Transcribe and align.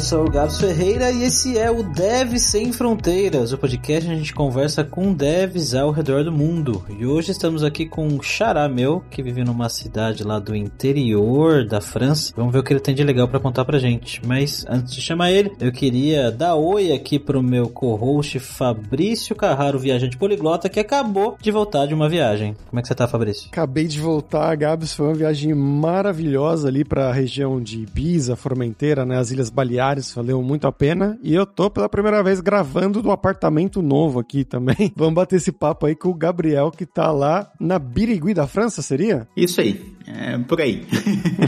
sou 0.00 0.24
o 0.24 0.30
Gabs 0.30 0.58
Ferreira 0.58 1.10
e 1.10 1.24
esse 1.24 1.58
é 1.58 1.70
o 1.70 1.82
Dev 1.82 2.38
Sem 2.38 2.72
Fronteiras, 2.72 3.52
o 3.52 3.58
podcast 3.58 4.06
onde 4.06 4.14
a 4.14 4.18
gente 4.18 4.32
conversa 4.32 4.82
com 4.82 5.12
devs 5.12 5.74
ao 5.74 5.90
redor 5.90 6.24
do 6.24 6.32
mundo. 6.32 6.82
E 6.98 7.04
hoje 7.04 7.32
estamos 7.32 7.62
aqui 7.62 7.84
com 7.84 8.06
um 8.06 8.22
xará 8.22 8.66
meu, 8.66 9.04
que 9.10 9.22
vive 9.22 9.44
numa 9.44 9.68
cidade 9.68 10.24
lá 10.24 10.38
do 10.38 10.56
interior 10.56 11.66
da 11.66 11.82
França. 11.82 12.32
Vamos 12.34 12.52
ver 12.52 12.60
o 12.60 12.62
que 12.62 12.72
ele 12.72 12.80
tem 12.80 12.94
de 12.94 13.04
legal 13.04 13.28
para 13.28 13.38
contar 13.38 13.64
pra 13.66 13.78
gente. 13.78 14.22
Mas 14.24 14.64
antes 14.68 14.94
de 14.94 15.02
chamar 15.02 15.32
ele, 15.32 15.52
eu 15.60 15.70
queria 15.70 16.30
dar 16.30 16.54
oi 16.54 16.92
aqui 16.92 17.18
pro 17.18 17.42
meu 17.42 17.68
co-host 17.68 18.38
Fabrício 18.38 19.36
Carraro, 19.36 19.78
viajante 19.78 20.16
poliglota, 20.16 20.70
que 20.70 20.80
acabou 20.80 21.36
de 21.38 21.50
voltar 21.50 21.86
de 21.86 21.92
uma 21.92 22.08
viagem. 22.08 22.56
Como 22.68 22.78
é 22.80 22.82
que 22.82 22.88
você 22.88 22.94
tá, 22.94 23.06
Fabrício? 23.06 23.48
Acabei 23.48 23.86
de 23.86 24.00
voltar, 24.00 24.56
Gabs. 24.56 24.94
Foi 24.94 25.08
uma 25.08 25.14
viagem 25.14 25.52
maravilhosa 25.54 26.68
ali 26.68 26.84
pra 26.84 27.12
região 27.12 27.60
de 27.60 27.80
Ibiza, 27.82 28.34
Formenteira, 28.34 29.04
né? 29.04 29.18
As 29.18 29.30
Ilhas 29.30 29.50
Baleares, 29.50 29.89
valeu 30.14 30.42
muito 30.42 30.66
a 30.66 30.72
pena. 30.72 31.18
E 31.22 31.34
eu 31.34 31.46
tô 31.46 31.70
pela 31.70 31.88
primeira 31.88 32.22
vez 32.22 32.40
gravando 32.40 33.02
do 33.02 33.10
apartamento 33.10 33.82
novo 33.82 34.18
aqui 34.18 34.44
também. 34.44 34.92
Vamos 34.96 35.14
bater 35.14 35.36
esse 35.36 35.52
papo 35.52 35.86
aí 35.86 35.94
com 35.94 36.08
o 36.08 36.14
Gabriel, 36.14 36.70
que 36.70 36.86
tá 36.86 37.10
lá 37.10 37.50
na 37.60 37.78
Birigui 37.78 38.34
da 38.34 38.46
França, 38.46 38.82
seria? 38.82 39.26
Isso 39.36 39.60
aí, 39.60 39.80
é 40.06 40.38
por 40.38 40.60
aí. 40.60 40.86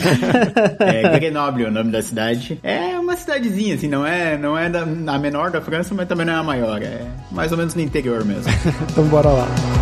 é 0.80 1.18
Grenoble 1.18 1.66
o 1.66 1.70
nome 1.70 1.90
da 1.90 2.02
cidade. 2.02 2.58
É 2.62 2.98
uma 2.98 3.16
cidadezinha, 3.16 3.74
assim, 3.74 3.88
não 3.88 4.06
é, 4.06 4.36
não 4.38 4.56
é 4.56 4.68
da, 4.68 4.82
a 4.82 5.18
menor 5.18 5.50
da 5.50 5.60
França, 5.60 5.94
mas 5.94 6.08
também 6.08 6.26
não 6.26 6.32
é 6.32 6.36
a 6.36 6.42
maior. 6.42 6.82
É 6.82 7.06
mais 7.30 7.52
ou 7.52 7.58
menos 7.58 7.74
no 7.74 7.80
interior 7.80 8.24
mesmo. 8.24 8.50
então 8.90 9.04
bora 9.06 9.28
lá. 9.28 9.81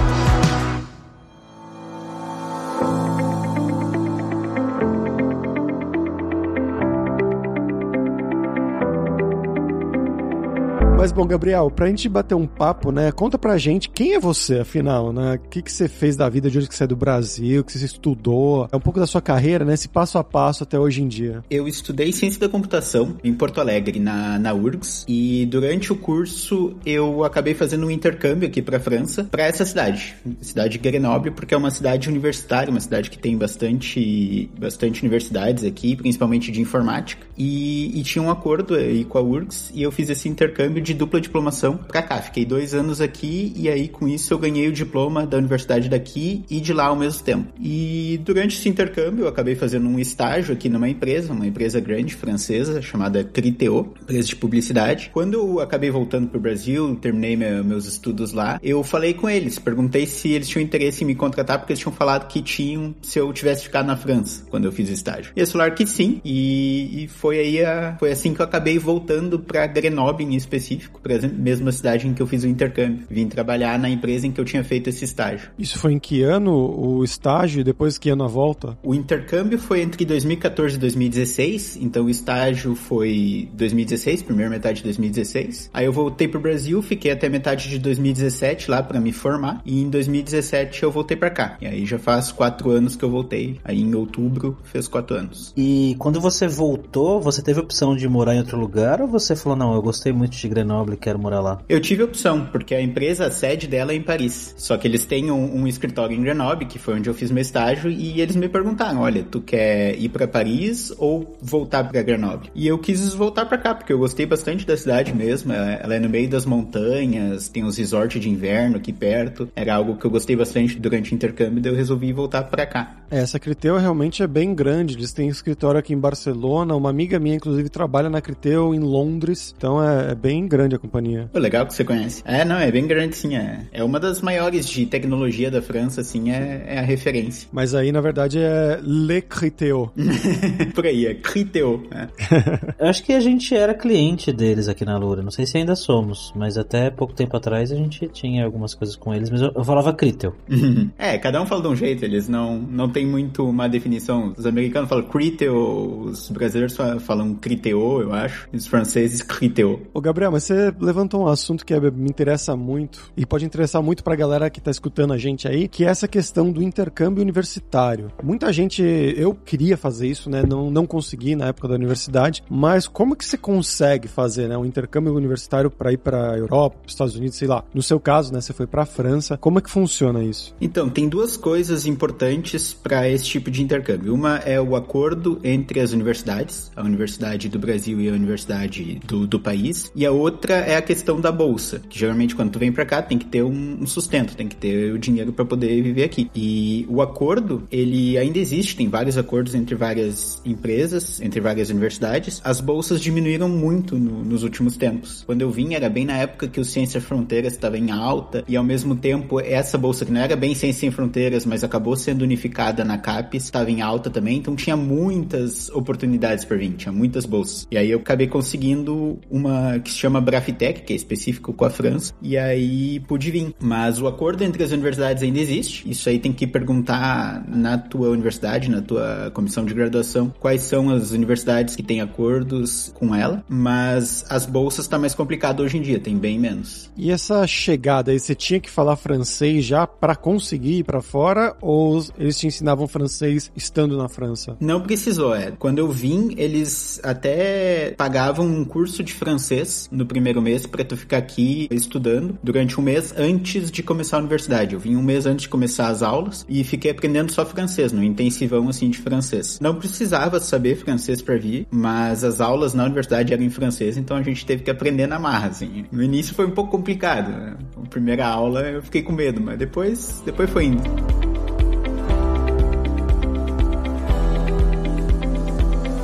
Mas 11.01 11.12
bom, 11.12 11.24
Gabriel, 11.24 11.70
pra 11.70 11.87
gente 11.87 12.06
bater 12.10 12.34
um 12.34 12.46
papo, 12.46 12.93
né? 12.93 13.10
Conta 13.10 13.38
pra 13.38 13.56
gente 13.56 13.88
quem 13.88 14.12
é 14.12 14.20
você, 14.20 14.59
afinal, 14.59 15.15
né? 15.15 15.37
O 15.37 15.48
que, 15.48 15.62
que 15.62 15.73
você 15.73 15.88
fez 15.88 16.15
da 16.15 16.29
vida 16.29 16.51
de 16.51 16.59
onde 16.59 16.68
que 16.68 16.74
você 16.74 16.84
é 16.84 16.87
do 16.87 16.95
Brasil, 16.95 17.62
o 17.62 17.65
que 17.65 17.73
você 17.73 17.87
estudou, 17.87 18.68
é 18.70 18.76
um 18.76 18.80
pouco 18.80 19.01
da 19.01 19.07
sua 19.07 19.23
carreira, 19.23 19.65
né? 19.65 19.73
Esse 19.73 19.88
passo 19.88 20.18
a 20.18 20.23
passo 20.23 20.62
até 20.62 20.79
hoje 20.79 21.01
em 21.01 21.09
dia. 21.09 21.42
Eu 21.51 21.66
estudei 21.66 22.12
ciência 22.12 22.38
da 22.38 22.51
computação 22.51 23.16
em 23.24 23.32
Porto 23.32 23.62
Alegre, 23.62 23.98
na, 23.98 24.38
na 24.38 24.52
URGS, 24.52 25.07
e 25.09 25.46
durante 25.46 25.90
o 25.90 25.96
curso 25.96 26.76
eu 26.84 27.24
acabei 27.24 27.54
fazendo 27.54 27.87
um 27.87 27.90
intercâmbio 27.90 28.46
aqui 28.46 28.60
pra 28.60 28.79
França, 28.79 29.24
pra 29.24 29.45
essa 29.45 29.64
cidade, 29.64 30.14
cidade 30.42 30.73
de 30.73 30.79
Grenoble, 30.80 31.30
porque 31.30 31.54
é 31.54 31.57
uma 31.57 31.70
cidade 31.70 32.10
universitária, 32.10 32.70
uma 32.70 32.79
cidade 32.79 33.09
que 33.09 33.18
tem 33.18 33.38
bastante, 33.38 34.51
bastante 34.60 35.01
universidades 35.01 35.64
aqui, 35.64 35.96
principalmente 35.96 36.52
de 36.52 36.60
informática, 36.60 37.26
e, 37.38 37.98
e 37.98 38.02
tinha 38.02 38.23
um 38.23 38.30
acordo 38.30 38.74
aí 38.74 39.02
com 39.02 39.16
a 39.16 39.23
URGS, 39.23 39.73
e 39.74 39.82
eu 39.82 39.90
fiz 39.90 40.10
esse 40.10 40.29
intercâmbio 40.29 40.82
de 40.82 40.90
de 40.91 40.95
dupla 40.95 41.21
diplomação 41.21 41.77
pra 41.77 42.02
cá. 42.02 42.21
Fiquei 42.21 42.45
dois 42.45 42.74
anos 42.74 43.01
aqui 43.01 43.52
e 43.57 43.69
aí 43.69 43.88
com 43.88 44.09
isso 44.09 44.33
eu 44.33 44.38
ganhei 44.38 44.69
o 44.69 44.73
diploma 44.73 45.24
da 45.27 45.37
universidade 45.38 45.88
daqui 45.88 46.45
e 46.51 46.60
de 46.60 46.73
lá 46.73 46.87
ao 46.87 46.97
mesmo 46.97 47.23
tempo. 47.23 47.52
E 47.60 48.21
durante 48.24 48.59
esse 48.59 48.69
intercâmbio 48.69 49.24
eu 49.24 49.29
acabei 49.29 49.55
fazendo 49.55 49.88
um 49.88 49.99
estágio 49.99 50.52
aqui 50.52 50.69
numa 50.69 50.88
empresa, 50.88 51.32
uma 51.32 51.47
empresa 51.47 51.80
grande 51.80 52.15
francesa 52.15 52.82
chamada 52.82 53.23
Criteo, 53.23 53.95
empresa 54.02 54.29
de 54.29 54.37
publicidade. 54.37 55.10
Quando 55.13 55.35
eu 55.35 55.60
acabei 55.60 55.91
voltando 55.91 56.29
pro 56.29 56.41
Brasil, 56.41 56.97
terminei 56.97 57.37
meu, 57.37 57.65
meus 57.65 57.87
estudos 57.87 58.32
lá, 58.32 58.59
eu 58.63 58.82
falei 58.82 59.15
com 59.15 59.29
eles, 59.29 59.59
perguntei 59.59 60.07
se 60.07 60.30
eles 60.30 60.49
tinham 60.49 60.63
interesse 60.63 61.04
em 61.04 61.07
me 61.07 61.15
contratar 61.15 61.59
porque 61.59 61.73
eles 61.73 61.80
tinham 61.80 61.95
falado 61.95 62.27
que 62.27 62.43
tinham 62.43 62.95
se 63.02 63.19
eu 63.19 63.32
tivesse 63.32 63.65
ficado 63.65 63.87
na 63.87 63.97
França 63.97 64.44
quando 64.50 64.65
eu 64.65 64.72
fiz 64.72 64.88
o 64.88 64.93
estágio. 64.93 65.32
E 65.37 65.41
eles 65.41 65.53
falaram 65.53 65.75
que 65.75 65.87
sim, 65.87 66.21
e, 66.25 67.04
e 67.04 67.09
foi 67.09 67.38
aí 67.38 67.65
a, 67.65 67.97
foi 67.98 68.10
assim 68.10 68.34
que 68.34 68.41
eu 68.41 68.44
acabei 68.44 68.78
voltando 68.78 69.38
para 69.38 69.66
Grenoble 69.66 70.25
em 70.25 70.34
específico 70.34 70.79
específico, 70.80 71.00
por 71.00 71.10
exemplo, 71.10 71.38
mesma 71.38 71.70
cidade 71.70 72.08
em 72.08 72.14
que 72.14 72.22
eu 72.22 72.26
fiz 72.26 72.42
o 72.42 72.46
intercâmbio. 72.46 73.06
Vim 73.10 73.28
trabalhar 73.28 73.78
na 73.78 73.88
empresa 73.91 74.26
em 74.26 74.32
que 74.32 74.41
eu 74.41 74.44
tinha 74.44 74.64
feito 74.64 74.88
esse 74.88 75.04
estágio. 75.04 75.50
Isso 75.58 75.78
foi 75.78 75.92
em 75.92 75.98
que 75.98 76.22
ano 76.22 76.52
o 76.52 77.04
estágio 77.04 77.60
e 77.60 77.64
depois 77.64 77.98
que 77.98 78.08
ano 78.08 78.24
a 78.24 78.28
volta? 78.28 78.78
O 78.82 78.94
intercâmbio 78.94 79.58
foi 79.58 79.82
entre 79.82 80.04
2014 80.04 80.76
e 80.76 80.78
2016, 80.78 81.78
então 81.80 82.06
o 82.06 82.10
estágio 82.10 82.74
foi 82.74 83.48
2016, 83.52 84.22
primeira 84.22 84.50
metade 84.50 84.78
de 84.78 84.84
2016. 84.84 85.70
Aí 85.72 85.84
eu 85.84 85.92
voltei 85.92 86.26
pro 86.26 86.40
Brasil, 86.40 86.80
fiquei 86.82 87.10
até 87.10 87.28
metade 87.28 87.69
de 87.69 87.78
2017 87.78 88.70
lá 88.70 88.82
para 88.82 89.00
me 89.00 89.12
formar 89.12 89.60
e 89.64 89.82
em 89.82 89.90
2017 89.90 90.82
eu 90.82 90.90
voltei 90.90 91.16
para 91.16 91.30
cá. 91.30 91.56
E 91.60 91.66
aí 91.66 91.84
já 91.84 91.98
faz 91.98 92.32
quatro 92.32 92.70
anos 92.70 92.96
que 92.96 93.04
eu 93.04 93.10
voltei. 93.10 93.60
Aí 93.64 93.80
em 93.80 93.94
outubro 93.94 94.58
fez 94.64 94.88
quatro 94.88 95.16
anos. 95.16 95.52
E 95.56 95.94
quando 95.98 96.20
você 96.20 96.48
voltou, 96.48 97.20
você 97.20 97.42
teve 97.42 97.60
a 97.60 97.62
opção 97.62 97.94
de 97.94 98.08
morar 98.08 98.34
em 98.34 98.38
outro 98.38 98.58
lugar 98.58 99.00
ou 99.00 99.08
você 99.08 99.36
falou 99.36 99.56
não, 99.56 99.74
eu 99.74 99.82
gostei 99.82 100.12
muito 100.12 100.36
de 100.36 100.48
Grenoble 100.48 100.69
Grenoble, 100.70 100.97
quero 100.97 101.19
morar 101.19 101.41
lá? 101.41 101.60
Eu 101.69 101.81
tive 101.81 102.04
opção, 102.04 102.47
porque 102.47 102.75
a 102.75 102.81
empresa, 102.81 103.26
a 103.26 103.31
sede 103.31 103.66
dela 103.66 103.92
é 103.92 103.97
em 103.97 104.03
Paris. 104.03 104.54
Só 104.56 104.76
que 104.76 104.86
eles 104.86 105.04
têm 105.04 105.31
um, 105.31 105.62
um 105.62 105.66
escritório 105.66 106.16
em 106.16 106.22
Grenoble, 106.22 106.66
que 106.66 106.78
foi 106.78 106.94
onde 106.94 107.10
eu 107.10 107.14
fiz 107.14 107.31
meu 107.31 107.42
estágio, 107.42 107.91
e 107.91 108.20
eles 108.20 108.36
me 108.36 108.48
perguntaram: 108.48 109.00
olha, 109.00 109.25
tu 109.28 109.41
quer 109.41 109.98
ir 109.98 110.08
para 110.08 110.28
Paris 110.28 110.92
ou 110.97 111.36
voltar 111.42 111.84
para 111.88 112.03
Grenoble? 112.03 112.50
E 112.54 112.69
eu 112.69 112.78
quis 112.78 113.12
voltar 113.14 113.47
para 113.47 113.58
cá, 113.58 113.75
porque 113.75 113.92
eu 113.92 113.98
gostei 113.98 114.26
bastante 114.26 114.64
da 114.64 114.76
cidade 114.76 115.12
mesmo. 115.12 115.53
Ela 115.53 115.97
é 115.97 115.98
no 115.98 116.08
meio 116.08 116.28
das 116.28 116.47
montanhas, 116.47 117.48
tem 117.48 117.64
os 117.64 117.76
resorts 117.76 118.20
de 118.20 118.31
inverno 118.31 118.76
aqui 118.76 118.92
perto. 118.92 119.48
Era 119.56 119.75
algo 119.75 119.97
que 119.97 120.04
eu 120.04 120.10
gostei 120.10 120.37
bastante 120.37 120.78
durante 120.78 121.12
o 121.12 121.14
intercâmbio, 121.14 121.60
daí 121.60 121.72
eu 121.72 121.76
resolvi 121.76 122.12
voltar 122.12 122.44
para 122.44 122.64
cá. 122.64 122.97
É, 123.10 123.19
essa 123.19 123.41
Criteu 123.41 123.76
realmente 123.76 124.22
é 124.22 124.26
bem 124.26 124.54
grande. 124.54 124.94
Eles 124.94 125.12
têm 125.12 125.28
escritório 125.28 125.81
aqui 125.81 125.92
em 125.92 125.98
Barcelona. 125.98 126.76
Uma 126.76 126.91
amiga 126.91 127.19
minha, 127.19 127.34
inclusive, 127.34 127.69
trabalha 127.69 128.08
na 128.08 128.20
Criteu 128.20 128.72
em 128.72 128.78
Londres. 128.78 129.52
Então 129.56 129.82
é, 129.82 130.12
é 130.12 130.14
bem 130.14 130.47
grande 130.47 130.59
grande 130.60 130.76
a 130.76 130.78
companhia. 130.78 131.31
Pô, 131.32 131.38
legal 131.38 131.66
que 131.66 131.75
você 131.75 131.84
conhece. 131.84 132.22
É, 132.25 132.44
não, 132.44 132.56
é 132.56 132.71
bem 132.71 132.87
grande 132.87 133.16
sim. 133.16 133.37
É, 133.37 133.66
é 133.72 133.82
uma 133.82 133.98
das 133.98 134.21
maiores 134.21 134.69
de 134.69 134.84
tecnologia 134.87 135.50
da 135.50 135.62
França, 135.62 136.00
assim, 136.03 136.31
é, 136.31 136.65
é 136.66 136.78
a 136.78 136.82
referência. 136.82 137.48
Mas 137.53 137.75
aí, 137.75 137.91
na 137.91 138.00
verdade, 138.00 138.38
é 138.38 138.78
Le 138.82 139.22
Criteo. 139.22 139.91
Por 140.75 140.87
aí, 140.87 141.06
é 141.06 141.15
Criteo. 141.15 141.82
É. 141.91 142.09
eu 142.78 142.88
acho 142.88 143.03
que 143.03 143.12
a 143.12 143.20
gente 143.20 143.54
era 143.54 143.75
cliente 143.75 144.32
deles 144.32 144.69
aqui 144.69 144.84
na 144.84 144.99
Lura. 144.99 145.22
Não 145.22 145.31
sei 145.31 145.47
se 145.47 145.56
ainda 145.56 145.75
somos, 145.75 146.32
mas 146.37 146.59
até 146.59 146.91
pouco 146.91 147.15
tempo 147.15 147.37
atrás 147.37 147.72
a 147.72 147.76
gente 147.76 148.06
tinha 148.09 148.44
algumas 148.44 148.75
coisas 148.75 148.97
com 148.97 149.15
eles, 149.15 149.31
mas 149.31 149.41
eu, 149.41 149.53
eu 149.54 149.65
falava 149.65 149.93
Criteo. 149.94 150.34
é, 150.99 151.16
cada 151.19 151.41
um 151.41 151.47
fala 151.47 151.62
de 151.62 151.69
um 151.69 151.76
jeito, 151.76 152.04
eles 152.04 152.28
não, 152.28 152.59
não 152.59 152.88
tem 152.88 153.06
muito 153.06 153.49
uma 153.49 153.69
definição. 153.69 154.34
Os 154.37 154.47
americanos 154.47 154.88
falam 154.88 155.04
Criteo, 155.04 156.03
os 156.03 156.28
brasileiros 156.31 156.76
falam 157.00 157.34
Criteo, 157.34 158.03
eu 158.03 158.12
acho, 158.12 158.49
e 158.53 158.56
os 158.56 158.66
franceses 158.66 159.22
Criteo. 159.22 159.81
Ô, 159.94 160.00
Gabriel, 160.00 160.31
mas 160.31 160.44
você 160.50 160.75
levantou 160.81 161.22
um 161.22 161.28
assunto 161.28 161.65
que 161.65 161.78
me 161.78 162.11
interessa 162.11 162.56
muito 162.56 163.12
e 163.16 163.25
pode 163.25 163.44
interessar 163.44 163.81
muito 163.81 164.03
pra 164.03 164.16
galera 164.16 164.50
que 164.50 164.61
tá 164.61 164.71
escutando 164.71 165.12
a 165.12 165.19
gente 165.19 165.47
aí, 165.47 165.69
que 165.69 165.84
é 165.84 165.88
essa 165.88 166.09
questão 166.09 166.50
do 166.50 166.62
intercâmbio 166.62 167.22
universitário. 167.22 168.11
Muita 168.22 168.53
gente, 168.53 168.83
eu 168.83 169.33
queria 169.33 169.77
fazer 169.77 170.09
isso, 170.09 170.28
né? 170.28 170.43
Não, 170.43 170.71
não 170.71 170.87
consegui 170.87 171.37
na 171.37 171.47
época 171.47 171.69
da 171.69 171.75
universidade, 171.75 172.43
mas 172.50 172.88
como 172.88 173.15
que 173.15 173.25
você 173.25 173.38
consegue 173.38 174.09
fazer, 174.09 174.49
né? 174.49 174.59
Um 174.59 174.65
intercâmbio 174.65 175.15
universitário 175.15 175.71
para 175.71 175.93
ir 175.93 175.99
para 175.99 176.37
Europa, 176.37 176.78
Estados 176.87 177.15
Unidos, 177.15 177.37
sei 177.37 177.47
lá. 177.47 177.65
No 177.72 177.82
seu 177.82 178.00
caso, 178.00 178.32
né? 178.32 178.41
Você 178.41 178.53
foi 178.53 178.67
para 178.67 178.84
França. 178.84 179.37
Como 179.37 179.59
é 179.59 179.62
que 179.62 179.71
funciona 179.71 180.22
isso? 180.22 180.55
Então, 180.61 180.88
tem 180.88 181.09
duas 181.09 181.37
coisas 181.37 181.87
importantes 181.87 182.72
para 182.72 183.09
esse 183.09 183.25
tipo 183.25 183.50
de 183.50 183.62
intercâmbio. 183.62 184.12
Uma 184.12 184.38
é 184.38 184.61
o 184.61 184.75
acordo 184.75 185.38
entre 185.44 185.78
as 185.81 185.93
universidades, 185.93 186.72
a 186.75 186.82
Universidade 186.82 187.49
do 187.49 187.59
Brasil 187.59 188.00
e 188.00 188.09
a 188.09 188.12
Universidade 188.12 189.00
do, 189.06 189.27
do 189.27 189.38
país, 189.38 189.91
e 189.94 190.05
a 190.05 190.11
outra 190.11 190.39
outra 190.40 190.54
é 190.54 190.76
a 190.76 190.82
questão 190.82 191.20
da 191.20 191.30
bolsa, 191.30 191.82
que 191.86 191.98
geralmente 191.98 192.34
quando 192.34 192.50
tu 192.50 192.58
vem 192.58 192.72
para 192.72 192.86
cá 192.86 193.02
tem 193.02 193.18
que 193.18 193.26
ter 193.26 193.44
um 193.44 193.86
sustento, 193.86 194.34
tem 194.34 194.48
que 194.48 194.56
ter 194.56 194.90
o 194.90 194.98
dinheiro 194.98 195.34
para 195.34 195.44
poder 195.44 195.82
viver 195.82 196.04
aqui. 196.04 196.31
E 196.34 196.87
o 196.88 197.02
acordo, 197.02 197.69
ele 197.70 198.16
ainda 198.16 198.38
existe, 198.38 198.75
tem 198.75 198.88
vários 198.88 199.19
acordos 199.19 199.54
entre 199.54 199.75
várias 199.75 200.40
empresas, 200.44 201.20
entre 201.20 201.40
várias 201.40 201.69
universidades. 201.69 202.40
As 202.42 202.58
bolsas 202.58 203.02
diminuíram 203.02 203.50
muito 203.50 203.98
no, 203.98 204.25
nos 204.25 204.42
últimos 204.42 204.78
tempos. 204.78 205.22
Quando 205.26 205.42
eu 205.42 205.50
vim 205.50 205.75
era 205.75 205.90
bem 205.90 206.06
na 206.06 206.16
época 206.16 206.48
que 206.48 206.58
o 206.58 206.64
Ciência 206.64 207.02
Fronteiras 207.02 207.52
estava 207.52 207.76
em 207.76 207.90
alta 207.90 208.43
e 208.48 208.56
ao 208.56 208.64
mesmo 208.64 208.96
tempo 208.96 209.40
essa 209.40 209.76
bolsa 209.76 210.06
que 210.06 210.12
não 210.12 210.20
era 210.22 210.36
bem 210.36 210.54
Ciência 210.54 210.81
Sem 210.81 210.90
Fronteiras, 210.90 211.44
mas 211.44 211.62
acabou 211.62 211.94
sendo 211.96 212.22
unificada 212.22 212.82
na 212.82 212.96
CAPES, 212.96 213.44
estava 213.44 213.70
em 213.70 213.82
alta 213.82 214.08
também, 214.08 214.38
então 214.38 214.56
tinha 214.56 214.76
muitas 214.76 215.69
oportunidades 215.69 216.46
para 216.46 216.56
vir, 216.56 216.72
tinha 216.72 216.93
muitas 216.93 217.26
bolsas. 217.26 217.66
E 217.70 217.76
aí 217.76 217.90
eu 217.90 217.98
acabei 217.98 218.26
conseguindo 218.26 219.19
uma 219.31 219.78
que 219.81 219.90
se 219.90 219.98
chama 219.98 220.22
Brafitec, 220.31 220.82
que 220.82 220.93
é 220.93 220.97
específico 220.97 221.53
com 221.53 221.65
a 221.65 221.71
França, 221.71 222.12
e 222.23 222.37
aí 222.37 223.00
pude 223.00 223.31
vir. 223.31 223.55
Mas 223.61 224.00
o 224.00 224.06
acordo 224.06 224.44
entre 224.44 224.62
as 224.62 224.71
universidades 224.71 225.23
ainda 225.23 225.41
existe. 225.41 225.91
Isso 225.91 226.09
aí 226.09 226.19
tem 226.19 226.32
que 226.32 226.47
perguntar 226.47 227.44
na 227.49 227.77
tua 227.77 228.09
universidade, 228.11 228.71
na 228.71 228.81
tua 228.81 229.31
comissão 229.35 229.65
de 229.65 229.75
graduação, 229.75 230.32
quais 230.38 230.62
são 230.62 230.91
as 230.91 231.11
universidades 231.11 231.75
que 231.75 231.82
têm 231.82 232.00
acordos 232.00 232.93
com 232.94 233.15
ela. 233.15 233.44
Mas 233.49 234.25
as 234.29 234.47
bolsas 234.47 234.87
tá 234.87 234.99
mais 234.99 235.15
complicado 235.15 235.61
hoje 235.61 235.79
em 235.79 235.82
dia, 235.82 235.99
tem 235.99 236.17
bem 236.17 236.38
menos. 236.38 236.91
E 236.97 237.11
essa 237.11 237.47
chegada 237.47 238.12
aí, 238.12 238.21
você 238.21 238.35
tinha 238.35 238.61
que 238.61 238.71
falar 238.71 238.97
francês 238.97 239.65
já 239.65 239.87
para 239.87 240.15
conseguir 240.15 240.79
ir 240.79 240.85
para 240.85 241.00
fora 241.00 241.56
ou 241.61 242.05
eles 242.19 242.38
te 242.38 242.47
ensinavam 242.47 242.87
francês 242.87 243.50
estando 243.56 243.97
na 243.97 244.09
França? 244.09 244.56
Não 244.61 244.81
precisou, 244.81 245.35
é. 245.35 245.50
Quando 245.53 245.79
eu 245.79 245.91
vim, 245.91 246.35
eles 246.37 247.00
até 247.03 247.94
pagavam 247.97 248.47
um 248.47 248.65
curso 248.65 249.03
de 249.03 249.12
francês 249.12 249.88
no 249.91 250.06
primeiro 250.10 250.42
mês 250.42 250.66
para 250.66 250.84
tu 250.84 250.96
ficar 250.96 251.18
aqui 251.18 251.68
estudando 251.70 252.36
durante 252.42 252.80
um 252.80 252.82
mês 252.82 253.14
antes 253.16 253.70
de 253.70 253.80
começar 253.80 254.16
a 254.16 254.18
universidade. 254.18 254.74
Eu 254.74 254.80
vim 254.80 254.96
um 254.96 255.02
mês 255.02 255.24
antes 255.24 255.42
de 255.42 255.48
começar 255.48 255.86
as 255.86 256.02
aulas 256.02 256.44
e 256.48 256.64
fiquei 256.64 256.90
aprendendo 256.90 257.30
só 257.30 257.46
francês, 257.46 257.92
no 257.92 258.02
intensivão 258.02 258.68
assim 258.68 258.90
de 258.90 258.98
francês. 258.98 259.60
Não 259.60 259.76
precisava 259.76 260.40
saber 260.40 260.74
francês 260.74 261.22
para 261.22 261.36
vir, 261.38 261.64
mas 261.70 262.24
as 262.24 262.40
aulas 262.40 262.74
na 262.74 262.82
universidade 262.82 263.32
eram 263.32 263.44
em 263.44 263.50
francês, 263.50 263.96
então 263.96 264.16
a 264.16 264.22
gente 264.22 264.44
teve 264.44 264.64
que 264.64 264.70
aprender 264.70 265.06
na 265.06 265.20
marra, 265.20 265.46
assim. 265.46 265.84
No 265.92 266.02
início 266.02 266.34
foi 266.34 266.44
um 266.44 266.50
pouco 266.50 266.72
complicado, 266.72 267.30
né? 267.30 267.56
A 267.76 267.88
primeira 267.88 268.26
aula 268.26 268.62
eu 268.62 268.82
fiquei 268.82 269.02
com 269.02 269.12
medo, 269.12 269.40
mas 269.40 269.56
depois, 269.56 270.20
depois 270.26 270.50
foi 270.50 270.64
indo. 270.64 271.30